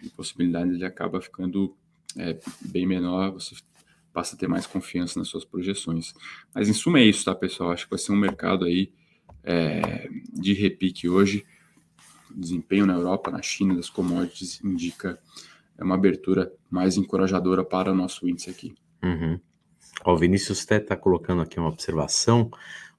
[0.00, 1.76] de possibilidades ele acaba ficando
[2.16, 3.54] é, bem menor, você
[4.14, 6.14] passa a ter mais confiança nas suas projeções.
[6.54, 7.72] Mas em suma é isso, tá, pessoal?
[7.72, 8.90] Acho que vai ser um mercado aí
[9.42, 11.44] é, de repique hoje.
[12.34, 15.18] Desempenho na Europa, na China, das commodities indica
[15.76, 18.74] é uma abertura mais encorajadora para o nosso índice aqui.
[19.02, 19.38] Uhum.
[20.06, 22.50] o Vinícius até está colocando aqui uma observação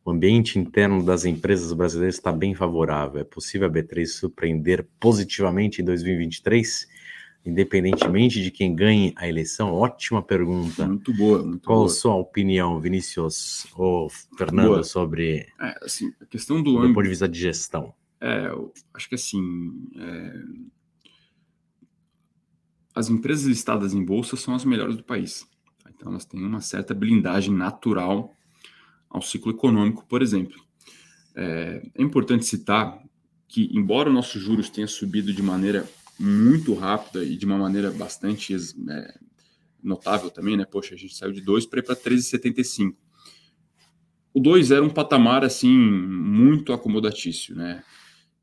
[0.05, 3.19] o ambiente interno das empresas brasileiras está bem favorável.
[3.19, 6.87] É possível a B3 surpreender positivamente em 2023,
[7.45, 9.73] independentemente de quem ganhe a eleição?
[9.73, 10.87] Ótima pergunta.
[10.87, 11.43] Muito boa.
[11.43, 11.89] Muito Qual boa.
[11.89, 14.83] a sua opinião, Vinícius ou Fernando, boa.
[14.83, 17.93] sobre é, assim, a questão do, do âmbito, ponto de vista de gestão?
[18.19, 18.51] É,
[18.93, 19.87] acho que assim.
[19.97, 20.43] É...
[22.95, 25.45] As empresas listadas em bolsa são as melhores do país.
[25.89, 28.33] Então, elas têm uma certa blindagem natural
[29.09, 30.55] ao ciclo econômico, por exemplo.
[31.35, 32.97] É, é importante citar
[33.47, 35.87] que, embora o nosso juros tenha subido de maneira
[36.19, 39.19] muito rápida e de uma maneira bastante é,
[39.83, 40.65] notável também, né?
[40.65, 42.95] Poxa, a gente saiu de 2 para 13,75.
[44.33, 47.83] O 2 era um patamar assim muito acomodatício, né?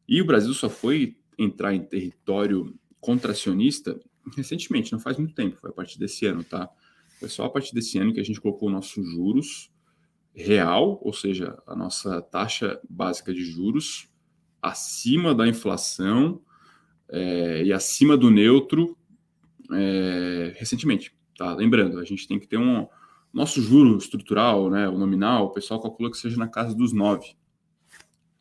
[0.08, 3.98] E o Brasil só foi entrar em território contracionista
[4.37, 6.70] recentemente, não faz muito tempo, foi a partir desse ano, tá?
[7.18, 9.70] Foi só a partir desse ano que a gente colocou nossos juros
[10.35, 14.08] real, ou seja, a nossa taxa básica de juros
[14.61, 16.40] acima da inflação
[17.12, 18.96] é, e acima do neutro
[19.70, 21.14] é, recentemente.
[21.37, 21.55] Tá?
[21.55, 22.88] Lembrando, a gente tem que ter um
[23.33, 27.35] nosso juro estrutural, né, o nominal, o pessoal calcula que seja na casa dos 9.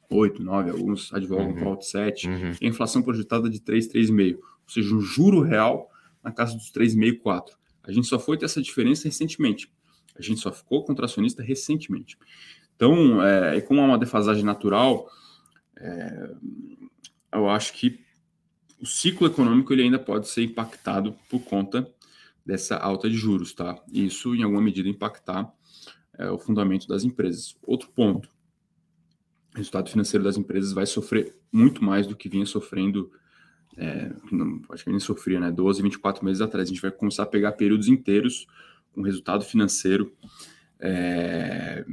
[0.09, 1.53] 8, 9, alguns advogam uhum.
[1.55, 2.51] para alto 7, uhum.
[2.59, 5.89] e a inflação projetada de 3, 3,5, ou seja, um juro real
[6.21, 7.57] na casa dos 3,5, 4.
[7.83, 9.71] A gente só foi ter essa diferença recentemente.
[10.17, 12.17] A gente só ficou contracionista recentemente.
[12.75, 15.09] Então, é, como há uma defasagem natural,
[15.77, 16.31] é,
[17.33, 17.99] eu acho que
[18.81, 21.87] o ciclo econômico ele ainda pode ser impactado por conta
[22.45, 23.79] dessa alta de juros, tá?
[23.91, 25.53] Isso, em alguma medida, impactar
[26.17, 27.55] é, o fundamento das empresas.
[27.61, 28.27] Outro ponto,
[29.53, 33.11] o resultado financeiro das empresas vai sofrer muito mais do que vinha sofrendo,
[33.77, 35.51] é, não, acho que nem sofria, né?
[35.51, 36.67] 12, 24 meses atrás.
[36.67, 38.47] A gente vai começar a pegar períodos inteiros
[38.93, 40.11] com resultado financeiro
[40.79, 41.85] é,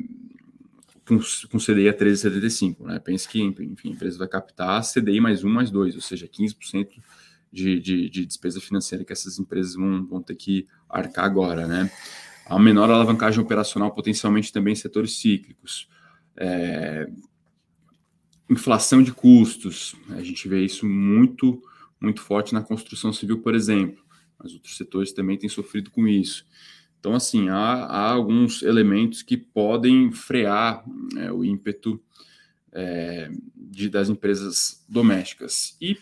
[1.09, 2.85] com, CDI a 13,75.
[2.85, 2.99] Né?
[2.99, 6.89] Pense que, enfim, a empresa vai captar CDI mais um, mais dois, ou seja, 15%
[7.53, 11.67] de, de, de despesa financeira que essas empresas vão, vão ter que arcar agora.
[11.67, 11.91] Né?
[12.47, 15.89] A menor alavancagem operacional, potencialmente também em setores cíclicos.
[16.37, 17.09] É,
[18.49, 19.95] inflação de custos.
[20.11, 21.63] A gente vê isso muito,
[22.01, 24.03] muito forte na construção civil, por exemplo.
[24.39, 26.47] Mas outros setores também têm sofrido com isso.
[26.99, 30.85] Então, assim, há, há alguns elementos que podem frear
[31.17, 32.01] é, o ímpeto
[32.73, 35.77] é, de, das empresas domésticas.
[35.81, 35.97] E,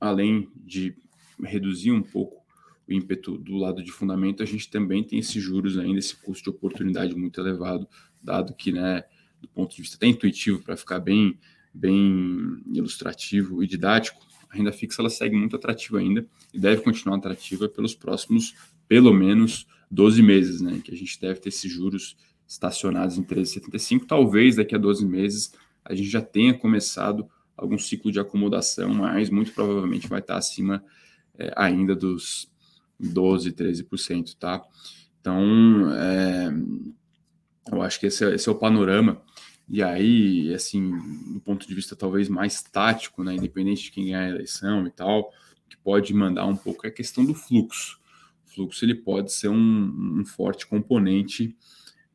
[0.00, 0.94] além de
[1.42, 2.42] reduzir um pouco
[2.88, 6.44] o ímpeto do lado de fundamento, a gente também tem esses juros ainda, esse custo
[6.44, 7.86] de oportunidade muito elevado,
[8.22, 9.04] dado que, né,
[9.40, 11.38] do ponto de vista até intuitivo, para ficar bem,
[11.72, 17.16] bem ilustrativo e didático, a renda fixa ela segue muito atrativa ainda e deve continuar
[17.16, 18.54] atrativa pelos próximos,
[18.86, 20.80] pelo menos, 12 meses, né?
[20.82, 22.16] Que a gente deve ter esses juros
[22.48, 24.06] estacionados em 13,75.
[24.06, 25.52] Talvez daqui a 12 meses
[25.84, 30.82] a gente já tenha começado algum ciclo de acomodação, mas muito provavelmente vai estar acima
[31.38, 32.50] é, ainda dos
[32.98, 34.62] 12, 13%, tá?
[35.20, 36.50] Então, é,
[37.70, 39.20] eu acho que esse é, esse é o panorama.
[39.68, 40.90] E aí, assim,
[41.34, 44.90] do ponto de vista talvez mais tático, né, independente de quem ganhar a eleição e
[44.90, 45.30] tal,
[45.68, 48.00] que pode mandar um pouco é a questão do fluxo.
[48.54, 51.56] Fluxo ele pode ser um, um forte componente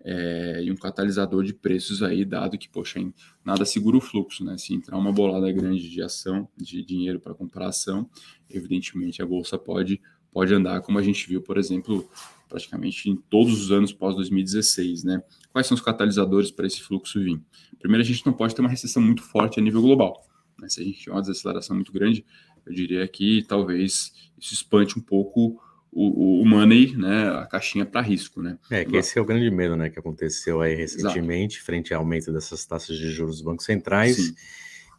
[0.04, 3.00] é, e um catalisador de preços aí, dado que, poxa,
[3.43, 4.58] nada segura o fluxo, né?
[4.58, 8.10] Se entrar uma bolada grande de ação, de dinheiro para comprar ação,
[8.50, 12.10] evidentemente a bolsa pode, pode andar, como a gente viu, por exemplo,
[12.47, 15.21] praticamente em todos os anos pós 2016, né?
[15.52, 17.41] Quais são os catalisadores para esse fluxo vir?
[17.80, 20.26] Primeiro, a gente não pode ter uma recessão muito forte a nível global.
[20.60, 20.69] Né?
[20.69, 22.26] Se a gente tiver uma desaceleração muito grande,
[22.65, 25.62] eu diria que talvez isso espante um pouco
[26.00, 28.60] o, o money, né, a caixinha para risco, né?
[28.70, 31.66] É, que esse é o grande medo, né, que aconteceu aí recentemente, Exato.
[31.66, 34.36] frente ao aumento dessas taxas de juros dos bancos centrais, Sim.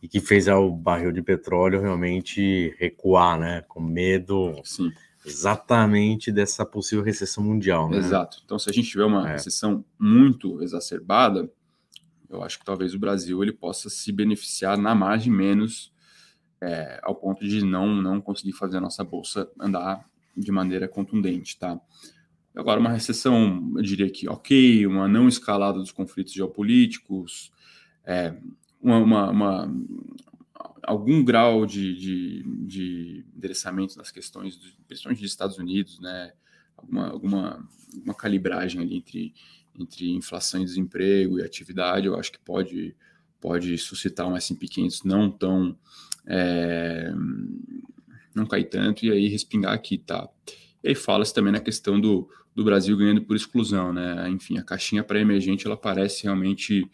[0.03, 4.91] e que fez ao barril de petróleo realmente recuar, né, com medo Sim
[5.27, 7.91] exatamente dessa possível recessão mundial.
[7.91, 7.99] Né?
[7.99, 8.41] Exato.
[8.43, 9.33] Então, se a gente tiver uma é.
[9.33, 11.51] recessão muito exacerbada,
[12.31, 15.93] eu acho que talvez o Brasil ele possa se beneficiar na margem menos,
[16.63, 21.59] é, ao ponto de não, não conseguir fazer a nossa bolsa andar de maneira contundente,
[21.59, 21.81] tá?
[22.55, 27.53] Agora, uma recessão, eu diria que ok, uma não escalada dos conflitos geopolíticos,
[28.05, 28.35] é,
[28.81, 29.75] uma, uma, uma
[30.83, 36.33] algum grau de, de, de endereçamento nas questões, questões dos Estados Unidos, né?
[36.77, 37.69] Alguma, alguma
[38.05, 39.35] uma calibragem ali entre,
[39.79, 42.97] entre inflação e desemprego e atividade, eu acho que pode,
[43.41, 45.79] pode suscitar um S&P 500 não tão...
[46.27, 47.13] É,
[48.39, 50.29] não cair tanto e aí respingar aqui, tá?
[50.83, 54.29] E aí fala-se também na questão do, do Brasil ganhando por exclusão, né?
[54.31, 56.89] Enfim, a caixinha pré-emergente, ela parece realmente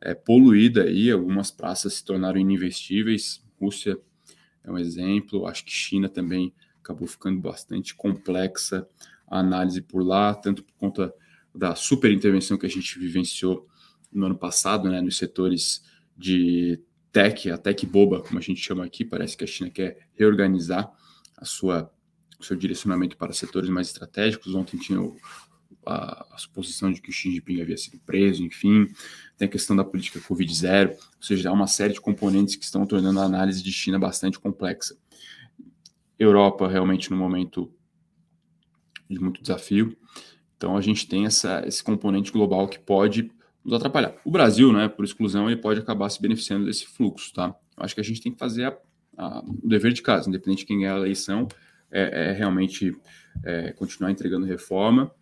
[0.00, 3.42] é, poluída aí, algumas praças se tornaram ininvestíveis.
[3.60, 3.98] Rússia
[4.64, 8.86] é um exemplo, acho que China também acabou ficando bastante complexa
[9.26, 11.14] a análise por lá, tanto por conta
[11.54, 13.66] da super intervenção que a gente vivenciou
[14.12, 15.84] no ano passado, né, nos setores
[16.16, 16.80] de
[17.12, 20.90] tech, a tech boba, como a gente chama aqui, parece que a China quer reorganizar
[21.36, 21.90] a sua,
[22.38, 24.54] o seu direcionamento para setores mais estratégicos.
[24.54, 25.16] Ontem tinha o,
[25.86, 28.86] a, a, suposição de que o Xi Jinping havia sido preso, enfim,
[29.36, 32.86] tem a questão da política Covid-0, ou seja, há uma série de componentes que estão
[32.86, 34.96] tornando a análise de China bastante complexa.
[36.18, 37.72] Europa realmente no momento
[39.08, 39.96] de muito desafio,
[40.56, 43.32] então a gente tem essa, esse componente global que pode
[43.64, 44.14] nos atrapalhar.
[44.24, 47.54] O Brasil, né, por exclusão, ele pode acabar se beneficiando desse fluxo, tá?
[47.76, 48.76] Eu acho que a gente tem que fazer a,
[49.16, 51.46] a, o dever de casa, independente de quem ganhar a eleição,
[51.90, 52.96] é, é realmente
[53.44, 55.12] é, continuar entregando reforma,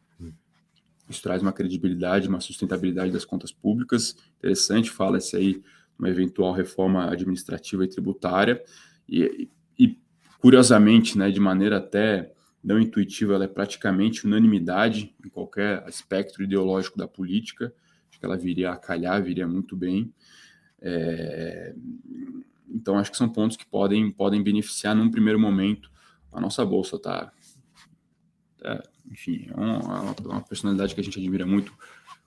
[1.08, 4.14] isso traz uma credibilidade, uma sustentabilidade das contas públicas.
[4.38, 5.62] Interessante, fala-se aí
[5.98, 8.62] uma eventual reforma administrativa e tributária.
[9.08, 9.48] E,
[9.78, 9.98] e,
[10.38, 16.98] curiosamente, né, de maneira até não intuitiva, ela é praticamente unanimidade em qualquer aspecto ideológico
[16.98, 17.72] da política.
[18.18, 20.12] Acho que ela viria a calhar, viria muito bem.
[20.80, 21.74] É...
[22.68, 25.90] Então, acho que são pontos que podem, podem beneficiar num primeiro momento
[26.32, 27.32] a nossa bolsa, tá?
[28.62, 31.72] É, enfim, é uma, é uma, personalidade que a gente admira muito,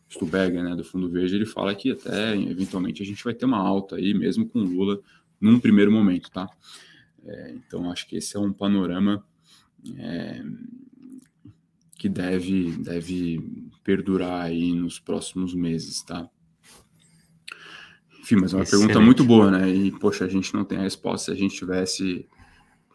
[0.09, 3.59] Stuberger, né, do Fundo Verde, ele fala que até, eventualmente, a gente vai ter uma
[3.59, 4.99] alta aí, mesmo com Lula,
[5.39, 6.49] num primeiro momento, tá?
[7.23, 9.23] É, então, acho que esse é um panorama
[9.97, 10.43] é,
[11.97, 16.29] que deve, deve perdurar aí nos próximos meses, tá?
[18.19, 18.87] Enfim, mas é uma Excelente.
[18.87, 19.69] pergunta muito boa, né?
[19.69, 21.31] E, poxa, a gente não tem a resposta.
[21.31, 22.27] Se a gente tivesse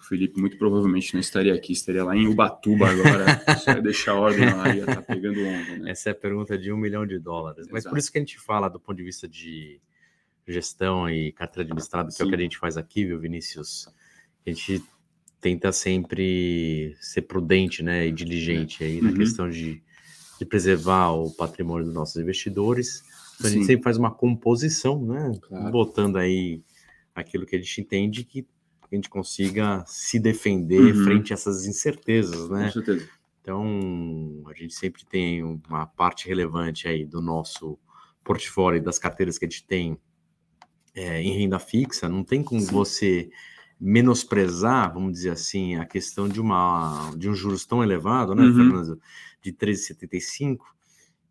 [0.07, 3.27] Felipe muito provavelmente não estaria aqui, estaria lá em Ubatuba agora,
[3.59, 5.79] só ia deixar a ordem lá e ia estar tá pegando onda.
[5.79, 5.91] Né?
[5.91, 7.61] Essa é a pergunta de um milhão de dólares.
[7.61, 7.73] Exato.
[7.75, 9.81] Mas por isso que a gente fala do ponto de vista de
[10.47, 12.23] gestão e carteira administrada, que Sim.
[12.23, 13.89] é o que a gente faz aqui, viu, Vinícius?
[14.47, 14.83] A gente
[15.41, 19.11] tenta sempre ser prudente né, e diligente aí uhum.
[19.11, 19.83] na questão de,
[20.39, 23.03] de preservar o patrimônio dos nossos investidores.
[23.37, 25.33] Então, a gente sempre faz uma composição, né?
[25.43, 25.71] Claro.
[25.71, 26.63] Botando aí
[27.15, 28.47] aquilo que a gente entende que
[28.91, 31.05] a gente consiga se defender uhum.
[31.05, 32.67] frente a essas incertezas, né?
[32.67, 33.09] Com certeza.
[33.41, 37.79] Então, a gente sempre tem uma parte relevante aí do nosso
[38.25, 39.97] portfólio das carteiras que a gente tem
[40.95, 42.73] é, em renda fixa, não tem como Sim.
[42.73, 43.31] você
[43.79, 48.55] menosprezar, vamos dizer assim, a questão de uma de um juros tão elevado, né, uhum.
[48.55, 49.01] Fernando,
[49.47, 50.59] de 13,75,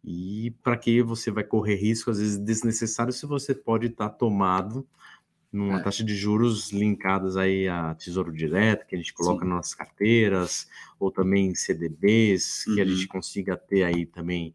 [0.04, 4.16] e para que você vai correr risco às vezes desnecessário se você pode estar tá
[4.16, 4.88] tomado
[5.52, 5.84] numa é.
[5.84, 9.52] taxa de juros linkadas aí a tesouro direto, que a gente coloca Sim.
[9.52, 10.68] nas carteiras,
[11.00, 12.82] ou também CDBs, que uhum.
[12.82, 14.54] a gente consiga ter aí também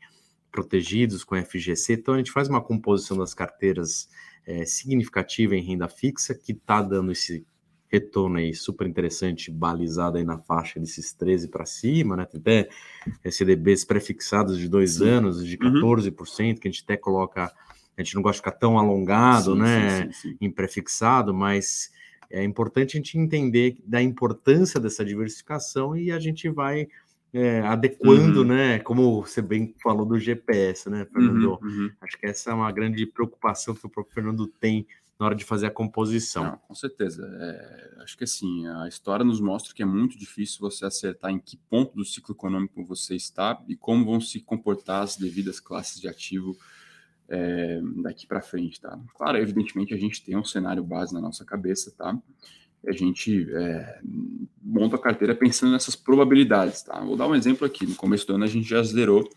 [0.53, 1.95] protegidos com FGC.
[1.95, 4.09] Então a gente faz uma composição das carteiras
[4.47, 7.47] é, significativa em renda fixa, que está dando esse
[7.91, 12.25] retorno aí super interessante, balizado aí na faixa desses 13 para cima, né?
[12.25, 15.09] Tem até CDBs pré-fixados de dois sim.
[15.09, 16.55] anos, de 14%, uhum.
[16.55, 17.53] que a gente até coloca,
[17.97, 20.11] a gente não gosta de ficar tão alongado, sim, né?
[20.13, 21.91] Sim, em pré-fixado, mas
[22.31, 26.87] é importante a gente entender da importância dessa diversificação e a gente vai
[27.33, 28.47] é, adequando, uhum.
[28.47, 28.79] né?
[28.79, 31.59] Como você bem falou do GPS, né, Fernando?
[31.61, 31.91] Uhum, uhum.
[32.01, 34.87] Acho que essa é uma grande preocupação que o próprio Fernando tem
[35.21, 36.45] na hora de fazer a composição.
[36.45, 37.31] Não, com certeza.
[37.41, 41.39] É, acho que assim, a história nos mostra que é muito difícil você acertar em
[41.39, 46.01] que ponto do ciclo econômico você está e como vão se comportar as devidas classes
[46.01, 46.57] de ativo
[47.29, 48.99] é, daqui para frente, tá?
[49.15, 52.19] Claro, evidentemente a gente tem um cenário base na nossa cabeça, tá?
[52.87, 54.01] a gente é,
[54.63, 56.83] monta a carteira pensando nessas probabilidades.
[56.83, 56.99] Tá?
[57.01, 57.87] Vou dar um exemplo aqui.
[57.87, 59.29] No começo do ano, a gente já zerou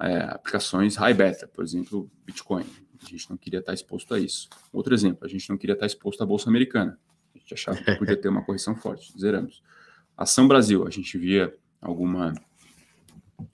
[0.00, 2.64] é, aplicações high beta, por exemplo, Bitcoin.
[3.02, 4.48] A gente não queria estar exposto a isso.
[4.72, 6.98] Outro exemplo, a gente não queria estar exposto à Bolsa Americana.
[7.34, 9.12] A gente achava que podia ter uma correção forte.
[9.18, 9.62] Zeramos.
[10.16, 12.32] Ação Brasil, a gente via alguma,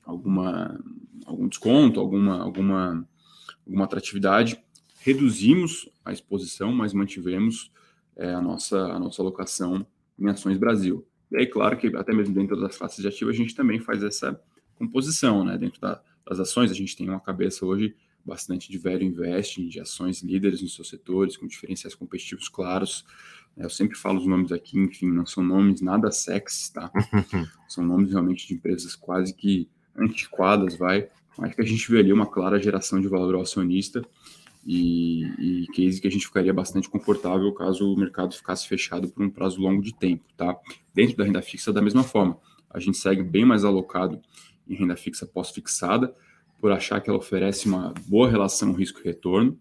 [0.05, 0.79] alguma,
[1.25, 3.09] algum desconto, alguma, alguma,
[3.67, 4.63] alguma atratividade.
[5.01, 7.73] Reduzimos a exposição, mas mantivemos
[8.17, 9.87] é, a, nossa, a nossa alocação
[10.19, 11.07] em ações Brasil.
[11.31, 14.03] E aí, claro que até mesmo dentro das classes de ativo, a gente também faz
[14.03, 14.39] essa
[14.75, 15.57] composição, né?
[15.57, 19.81] Dentro da, das ações, a gente tem uma cabeça hoje bastante de velho investing, de
[19.81, 23.07] ações líderes nos seus setores, com diferenciais competitivos claros.
[23.57, 26.91] É, eu sempre falo os nomes aqui, enfim, não são nomes nada sexy, tá?
[27.69, 31.09] são nomes realmente de empresas quase que antiquadas, vai.
[31.39, 34.03] Mas que a gente vê ali uma clara geração de valor ao acionista
[34.67, 39.25] e, e case que a gente ficaria bastante confortável caso o mercado ficasse fechado por
[39.25, 40.55] um prazo longo de tempo, tá?
[40.93, 42.37] Dentro da renda fixa, da mesma forma,
[42.69, 44.21] a gente segue bem mais alocado
[44.69, 46.15] em renda fixa pós-fixada,
[46.61, 49.59] por achar que ela oferece uma boa relação risco-retorno,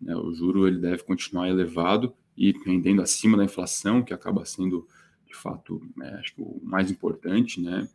[0.00, 0.16] né?
[0.16, 4.86] o juro ele deve continuar elevado e rendendo acima da inflação, que acaba sendo
[5.28, 7.86] de fato, né, acho que o mais importante, né?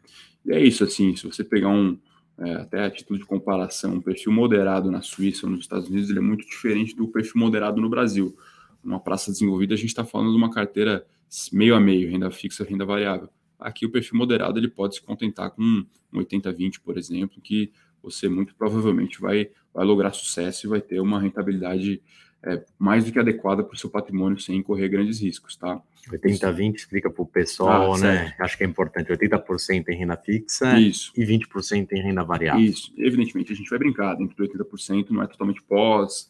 [0.45, 1.97] E é isso, assim, se você pegar um,
[2.37, 6.09] é, até a título de comparação, um perfil moderado na Suíça ou nos Estados Unidos
[6.09, 8.37] ele é muito diferente do perfil moderado no Brasil.
[8.83, 11.05] Uma praça desenvolvida, a gente está falando de uma carteira
[11.51, 13.29] meio a meio, renda fixa, renda variável.
[13.63, 15.85] Aqui o perfil moderado ele pode se contentar com um
[16.19, 17.71] 80-20, por exemplo, que
[18.01, 22.01] você muito provavelmente vai, vai lograr sucesso e vai ter uma rentabilidade
[22.45, 25.81] é, mais do que adequada para o seu patrimônio sem correr grandes riscos, tá?
[26.09, 28.35] 80-20 explica para o pessoal, ah, né?
[28.37, 31.13] Acho que é importante, 80% em renda fixa Isso.
[31.15, 32.61] e 20% em renda variável.
[32.61, 36.29] Isso, evidentemente a gente vai brincar, dentro do 80% não é totalmente pós,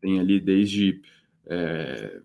[0.00, 1.00] tem ali desde
[1.46, 2.20] é,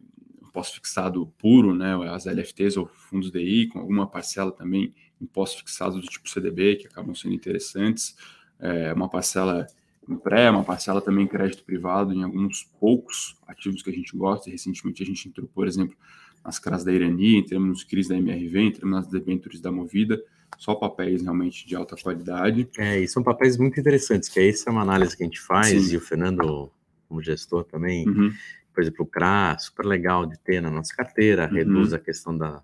[0.54, 1.94] pós-fixado puro, né?
[2.12, 6.88] As LFTs ou fundos DI, com alguma parcela também em pós-fixados do tipo CDB, que
[6.88, 8.16] acabam sendo interessantes,
[8.60, 9.66] é, uma parcela
[10.08, 14.16] em pré, uma parcela também em crédito privado em alguns poucos ativos que a gente
[14.16, 14.49] gosta.
[14.49, 15.95] Recentemente a gente entrou, por exemplo,
[16.43, 20.22] nas CRAs da Irani, entramos nos CRIs da MRV, entramos nas debêntures da Movida,
[20.58, 22.70] só papéis realmente de alta qualidade.
[22.78, 25.39] É, e são papéis muito interessantes, que é essa é uma análise que a gente
[25.39, 25.93] faz, Sim.
[25.93, 26.70] e o Fernando,
[27.08, 28.32] como gestor também, uhum.
[28.74, 31.53] Por exemplo, o CRA, super legal de ter na nossa carteira, uhum.
[31.53, 32.63] reduz a questão da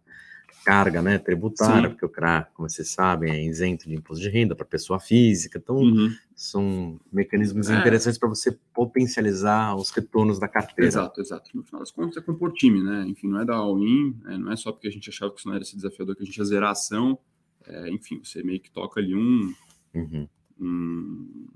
[0.66, 1.90] carga né, tributária, Sim.
[1.90, 5.58] porque o CRA, como vocês sabem, é isento de imposto de renda para pessoa física,
[5.58, 6.14] então uhum.
[6.36, 7.80] são mecanismos é.
[7.80, 10.88] interessantes para você potencializar os retornos da carteira.
[10.88, 11.50] Exato, exato.
[11.56, 13.06] No final das contas é compor time, né?
[13.08, 15.48] Enfim, não é da all-in, é, não é só porque a gente achava que isso
[15.48, 17.18] não era esse desafiador que a gente ia zerar a ação,
[17.66, 19.54] é, enfim, você meio que toca ali um,
[19.94, 20.28] uhum.
[20.60, 21.48] um, um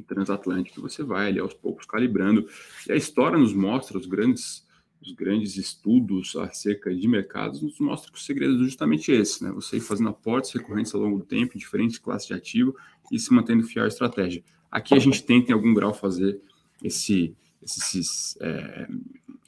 [0.00, 2.48] transatlântico você vai ali aos poucos calibrando.
[2.88, 4.66] E a história nos mostra os grandes
[5.02, 9.50] os grandes estudos acerca de mercados nos mostra que o segredo é justamente esse, né?
[9.50, 12.76] Você ir fazendo aportes recorrentes ao longo do tempo, em diferentes classes de ativo
[13.10, 14.44] e se mantendo fiel à estratégia.
[14.70, 16.40] Aqui a gente tenta, em algum grau, fazer
[16.82, 18.88] esse, esses, é,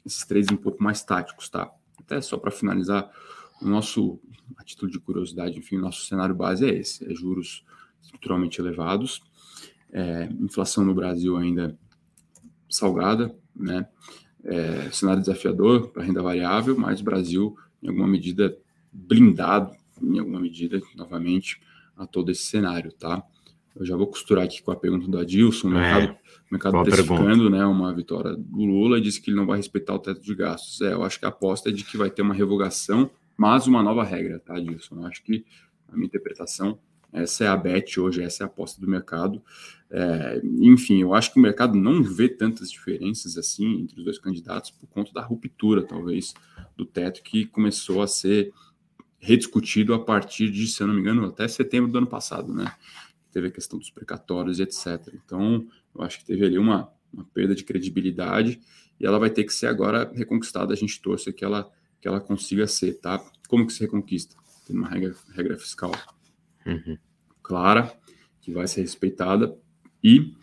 [0.05, 1.71] esses três um pouco mais táticos, tá?
[1.99, 3.09] Até só para finalizar,
[3.61, 4.19] o nosso,
[4.57, 7.63] a título de curiosidade, enfim, o nosso cenário base é esse, é juros
[8.03, 9.23] estruturalmente elevados,
[9.91, 11.77] é, inflação no Brasil ainda
[12.69, 13.87] salgada, né?
[14.45, 18.55] é, cenário desafiador para renda variável, mas o Brasil, em alguma medida,
[18.93, 21.59] blindado, em alguma medida, novamente,
[21.97, 23.23] a todo esse cenário, tá?
[23.75, 26.17] Eu já vou costurar aqui com a pergunta do Adilson, o mercado, é,
[26.49, 30.21] mercado precificando né, uma vitória do Lula, disse que ele não vai respeitar o teto
[30.21, 30.79] de gastos.
[30.79, 33.83] É, eu acho que a aposta é de que vai ter uma revogação, mas uma
[33.83, 34.95] nova regra, tá, Adilson?
[34.95, 35.45] Eu acho que
[35.89, 36.79] a minha interpretação,
[37.15, 39.41] essa é a bet hoje, essa é a aposta do mercado.
[39.89, 44.19] É, enfim, eu acho que o mercado não vê tantas diferenças assim entre os dois
[44.19, 46.33] candidatos por conta da ruptura, talvez,
[46.75, 48.51] do teto que começou a ser
[49.17, 52.73] rediscutido a partir de, se eu não me engano, até setembro do ano passado, né?
[53.31, 55.13] Teve a questão dos precatórios, etc.
[55.13, 58.59] Então, eu acho que teve ali uma, uma perda de credibilidade
[58.99, 60.73] e ela vai ter que ser agora reconquistada.
[60.73, 63.23] A gente torce que ela, que ela consiga ser, tá?
[63.47, 64.35] Como que se reconquista?
[64.67, 65.91] Tem uma regra, regra fiscal
[66.65, 66.97] uhum.
[67.41, 67.93] clara,
[68.41, 69.57] que vai ser respeitada
[70.03, 70.33] e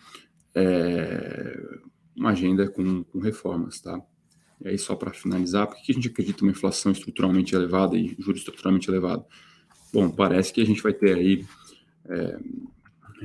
[0.55, 1.79] é,
[2.17, 4.01] uma agenda com, com reformas, tá?
[4.61, 8.15] E aí, só para finalizar, por que a gente acredita uma inflação estruturalmente elevada e
[8.19, 9.27] juros estruturalmente elevados?
[9.93, 11.45] Bom, parece que a gente vai ter aí
[12.05, 12.39] é,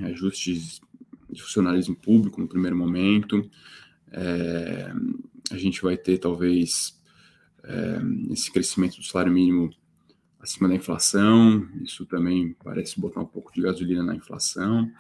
[0.06, 0.82] ajustes
[1.30, 3.50] de funcionalismo público no primeiro momento,
[4.12, 4.92] é,
[5.52, 7.00] a gente vai ter talvez
[7.64, 8.00] é,
[8.32, 9.70] esse crescimento do salário mínimo
[10.40, 14.92] acima da inflação, isso também parece botar um pouco de gasolina na inflação.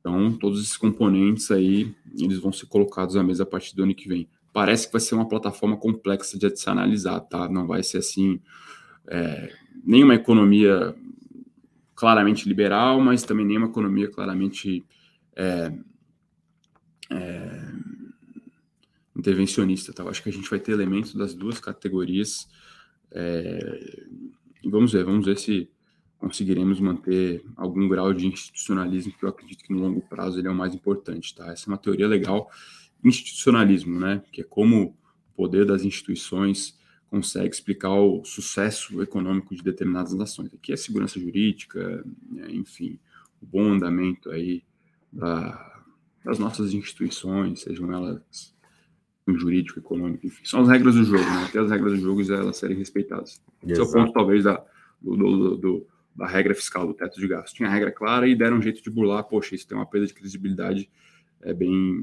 [0.00, 3.94] Então, todos esses componentes aí, eles vão ser colocados à mesa a partir do ano
[3.94, 7.48] que vem parece que vai ser uma plataforma complexa de se analisar, tá?
[7.48, 8.40] Não vai ser assim,
[9.06, 9.52] é,
[9.82, 10.94] nenhuma economia
[11.94, 14.84] claramente liberal, mas também nenhuma economia claramente
[15.34, 15.72] é,
[17.10, 17.72] é,
[19.16, 20.02] intervencionista, tá?
[20.02, 22.46] Eu acho que a gente vai ter elementos das duas categorias.
[23.10, 24.04] É,
[24.64, 25.70] vamos ver, vamos ver se
[26.18, 30.50] conseguiremos manter algum grau de institucionalismo, que eu acredito que no longo prazo ele é
[30.50, 31.50] o mais importante, tá?
[31.50, 32.48] Essa é uma teoria legal
[33.04, 34.22] institucionalismo, né?
[34.30, 34.94] Que é como o
[35.34, 36.78] poder das instituições
[37.10, 40.54] consegue explicar o sucesso econômico de determinadas nações.
[40.54, 42.50] Aqui é segurança jurídica, né?
[42.52, 42.98] enfim,
[43.42, 44.62] o bom andamento aí
[45.12, 45.82] da,
[46.24, 48.54] das nossas instituições, sejam elas
[49.28, 51.44] jurídico, econômico, enfim, são as regras do jogo, né?
[51.48, 53.40] Até as regras do jogo elas serem respeitadas.
[53.66, 54.64] Esse é o ponto, talvez, da,
[55.00, 57.54] do, do, do, da regra fiscal do teto de gasto.
[57.54, 60.06] Tinha a regra clara e deram um jeito de burlar, poxa, isso tem uma perda
[60.06, 60.90] de credibilidade
[61.42, 62.00] é bem,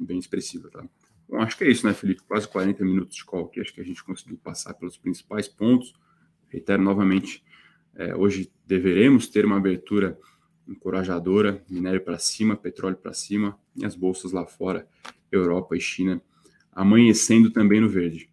[0.00, 0.84] bem expressiva, tá?
[1.28, 2.22] Bom, acho que é isso, né, Felipe?
[2.22, 5.94] Quase 40 minutos de call aqui, acho que a gente conseguiu passar pelos principais pontos.
[6.48, 7.42] Reitero novamente,
[7.94, 10.18] é, hoje deveremos ter uma abertura
[10.68, 14.86] encorajadora, minério para cima, petróleo para cima, e as bolsas lá fora,
[15.30, 16.20] Europa e China,
[16.72, 18.28] amanhecendo também no verde.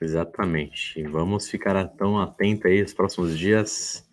[0.00, 1.02] Exatamente.
[1.04, 4.06] Vamos ficar tão atentos aí nos próximos dias,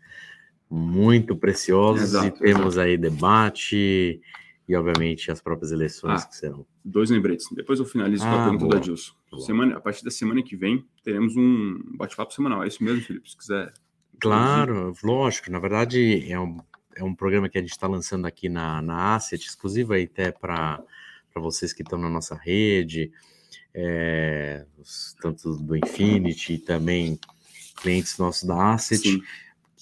[0.70, 2.88] muito preciosos, exato, e temos exato.
[2.88, 4.22] aí debate,
[4.68, 6.66] e, obviamente, as próprias eleições ah, que serão.
[6.86, 7.45] Dois lembretes.
[7.54, 9.14] Depois eu finalizo ah, com a ah, pergunta boa, da Dilson.
[9.39, 12.64] Semana, a partir da semana que vem, teremos um bate-papo semanal.
[12.64, 13.30] É isso mesmo, Felipe?
[13.30, 13.74] Se quiser.
[14.20, 15.52] Claro, lógico.
[15.52, 16.58] Na verdade, é um,
[16.95, 20.32] é um programa que a gente está lançando aqui na, na Asset, exclusivo aí até
[20.32, 20.82] para
[21.39, 23.11] vocês que estão na nossa rede,
[23.73, 24.65] é,
[25.21, 27.19] tanto do Infinity e também
[27.82, 29.01] clientes nossos da Asset.
[29.01, 29.21] Sim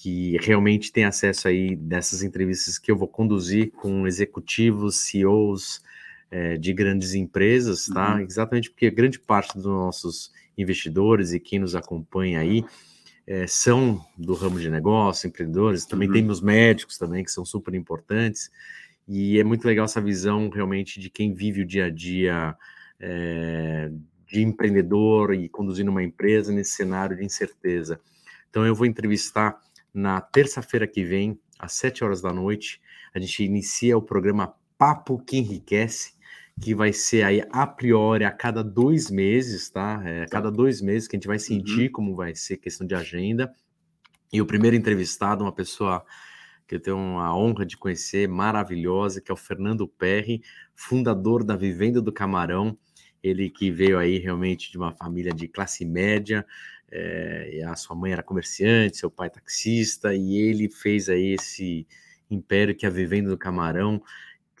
[0.02, 5.82] que realmente tem acesso aí dessas entrevistas que eu vou conduzir com executivos, CEOs
[6.30, 8.14] é, de grandes empresas, tá?
[8.14, 8.20] Uhum.
[8.20, 12.64] Exatamente porque grande parte dos nossos investidores e quem nos acompanha aí
[13.26, 16.14] é, são do ramo de negócio, empreendedores, também uhum.
[16.14, 18.50] temos médicos também que são super importantes
[19.12, 22.56] e é muito legal essa visão realmente de quem vive o dia a dia
[23.00, 23.90] é,
[24.24, 28.00] de empreendedor e conduzindo uma empresa nesse cenário de incerteza.
[28.48, 29.58] Então eu vou entrevistar
[29.92, 32.80] na terça-feira que vem, às 7 horas da noite,
[33.12, 36.14] a gente inicia o programa Papo que Enriquece,
[36.60, 40.00] que vai ser aí a priori a cada dois meses, tá?
[40.04, 41.92] É, a cada dois meses que a gente vai sentir uhum.
[41.92, 43.52] como vai ser questão de agenda.
[44.32, 46.04] E o primeiro entrevistado, uma pessoa
[46.70, 50.40] que eu tenho a honra de conhecer, maravilhosa, que é o Fernando Perry,
[50.76, 52.78] fundador da Vivenda do Camarão.
[53.20, 56.46] Ele que veio aí realmente de uma família de classe média,
[56.88, 61.88] é, a sua mãe era comerciante, seu pai taxista, e ele fez aí esse
[62.30, 64.00] império que é a Vivenda do Camarão,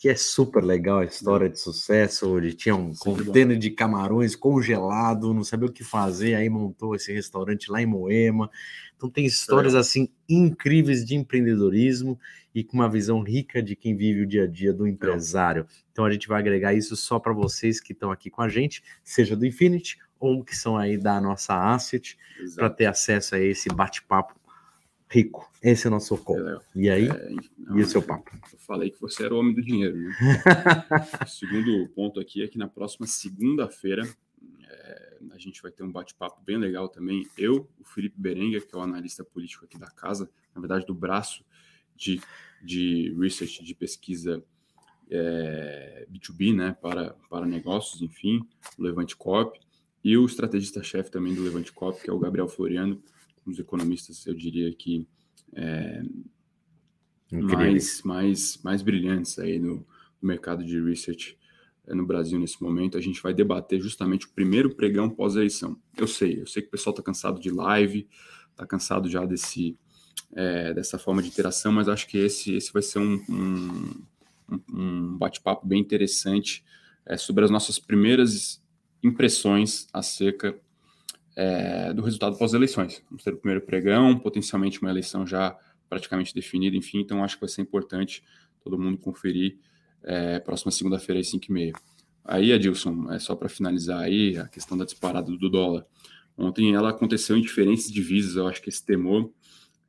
[0.00, 2.38] que é super legal a história de sucesso.
[2.38, 7.12] Ele tinha um contêiner de camarões congelado, não sabia o que fazer, aí montou esse
[7.12, 8.50] restaurante lá em Moema.
[8.96, 12.18] Então tem histórias assim incríveis de empreendedorismo
[12.54, 15.66] e com uma visão rica de quem vive o dia a dia do empresário.
[15.92, 18.82] Então a gente vai agregar isso só para vocês que estão aqui com a gente,
[19.04, 22.16] seja do Infinity ou que são aí da nossa asset,
[22.54, 24.39] para ter acesso a esse bate-papo
[25.10, 25.50] rico.
[25.60, 26.14] Esse é o nosso.
[26.14, 28.30] É, e aí, é, não, e o seu papo?
[28.52, 29.98] Eu falei que você era o homem do dinheiro.
[29.98, 30.14] Né?
[31.26, 34.08] o segundo ponto aqui é que na próxima segunda-feira
[34.62, 37.26] É, a gente vai ter um bate-papo bem legal também.
[37.36, 40.94] Eu, o Felipe Berenguer, que é o analista político aqui da casa, na verdade, do
[40.94, 41.44] braço
[41.96, 42.20] de,
[42.62, 44.42] de research, de pesquisa
[45.10, 48.40] é, B2B, né, para, para negócios, enfim,
[48.78, 49.56] o Levante Corp,
[50.02, 53.02] e o estrategista-chefe também do Levante Corp, que é o Gabriel Floriano,
[53.50, 55.06] dos economistas, eu diria que
[55.52, 56.02] é,
[57.30, 59.86] mais, mais, mais brilhantes aí no, no
[60.28, 61.38] mercado de research
[61.86, 62.96] é, no Brasil nesse momento.
[62.96, 65.76] A gente vai debater justamente o primeiro pregão pós-eleição.
[65.96, 68.08] Eu sei, eu sei que o pessoal está cansado de live,
[68.50, 69.76] está cansado já desse,
[70.32, 74.02] é, dessa forma de interação, mas acho que esse, esse vai ser um, um,
[74.72, 76.64] um bate-papo bem interessante
[77.06, 78.62] é, sobre as nossas primeiras
[79.02, 80.58] impressões acerca
[81.36, 83.02] é, do resultado pós-eleições.
[83.08, 85.56] Vamos ter o primeiro pregão, potencialmente uma eleição já
[85.88, 88.22] praticamente definida, enfim, então acho que vai ser importante
[88.62, 89.58] todo mundo conferir
[90.02, 91.72] é, próxima segunda-feira às 5h30.
[92.24, 95.84] Aí, Adilson, é só para finalizar aí a questão da disparada do dólar.
[96.36, 99.30] Ontem ela aconteceu em diferentes divisas, eu acho que esse temor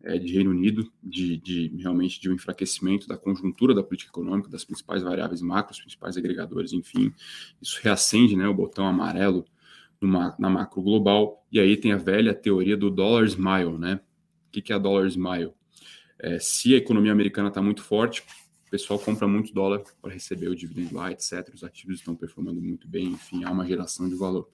[0.03, 4.49] é, de Reino Unido, de, de, realmente de um enfraquecimento da conjuntura da política econômica,
[4.49, 7.13] das principais variáveis macro, os principais agregadores, enfim,
[7.61, 9.45] isso reacende né, o botão amarelo
[10.07, 13.99] na macro global, e aí tem a velha teoria do dollar smile, né?
[14.47, 15.53] O que, que é a dollar smile?
[16.19, 18.21] É, se a economia americana está muito forte,
[18.67, 21.51] o pessoal compra muito dólar para receber o dividendo lá, etc.
[21.53, 24.49] Os ativos estão performando muito bem, enfim, há uma geração de valor.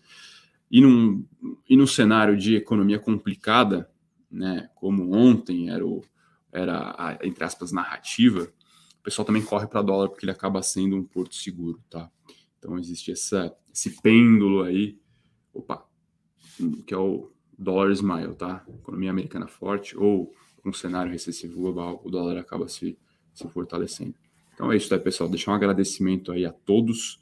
[0.69, 1.25] E num,
[1.69, 3.89] e num cenário de economia complicada,
[4.29, 6.03] né, como ontem era, o,
[6.51, 8.51] era a, entre aspas, narrativa,
[8.99, 12.09] o pessoal também corre para dólar porque ele acaba sendo um porto seguro, tá?
[12.59, 14.99] Então existe essa, esse pêndulo aí,
[15.57, 15.85] opa,
[16.85, 18.63] que é o dólar smile, tá?
[18.67, 20.33] Economia americana forte ou
[20.65, 22.97] um cenário recessivo global, o dólar acaba se,
[23.33, 24.15] se fortalecendo.
[24.53, 25.29] Então é isso, tá, pessoal?
[25.29, 27.19] Deixar um agradecimento aí a todos.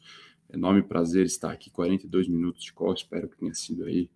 [0.52, 4.10] Enorme prazer estar aqui, 42 minutos de call, espero que tenha sido aí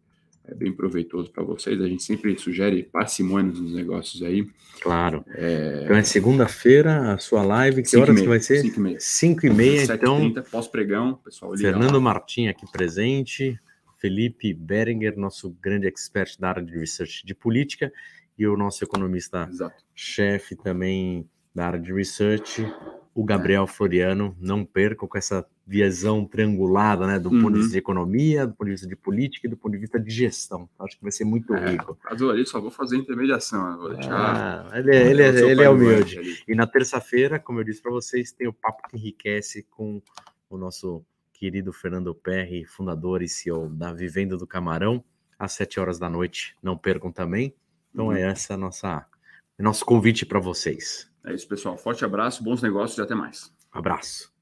[0.52, 1.80] é bem proveitoso para vocês.
[1.80, 4.48] A gente sempre sugere parcimônia nos negócios aí.
[4.82, 5.24] Claro.
[5.36, 5.82] É...
[5.84, 7.84] Então é segunda-feira a sua live.
[7.84, 8.62] Que horas que vai ser?
[8.62, 8.98] 5 e meia.
[9.00, 10.34] 5 e meia, então.
[10.52, 11.56] Pós-pregão, pessoal.
[11.56, 12.00] Fernando lá.
[12.00, 13.60] Martim aqui presente.
[14.00, 17.92] Felipe Beringer, nosso grande expert da área de research de política,
[18.38, 22.66] e o nosso economista-chefe também da área de research,
[23.14, 24.36] o Gabriel Floriano.
[24.40, 27.42] Não percam com essa visão triangulada, né, do uhum.
[27.42, 27.62] ponto de uhum.
[27.64, 30.10] vista de economia, do ponto de vista de política e do ponto de vista de
[30.10, 30.70] gestão.
[30.80, 31.98] Acho que vai ser muito é, rico.
[32.04, 34.70] Mas ali só vou fazer intermediação, vou deixar.
[34.72, 36.44] Ah, ele, é, ele, é, ele é humilde.
[36.48, 40.02] E na terça-feira, como eu disse para vocês, tem o papo que enriquece com
[40.50, 41.06] o nosso
[41.40, 45.02] querido Fernando Perry, fundador e CEO da Vivenda do Camarão,
[45.38, 46.54] às sete horas da noite.
[46.62, 47.56] Não percam também.
[47.94, 48.14] Então uhum.
[48.14, 49.08] é essa nossa
[49.58, 51.10] nosso convite para vocês.
[51.26, 51.78] É isso, pessoal.
[51.78, 53.54] Forte abraço, bons negócios e até mais.
[53.72, 54.34] Abraço.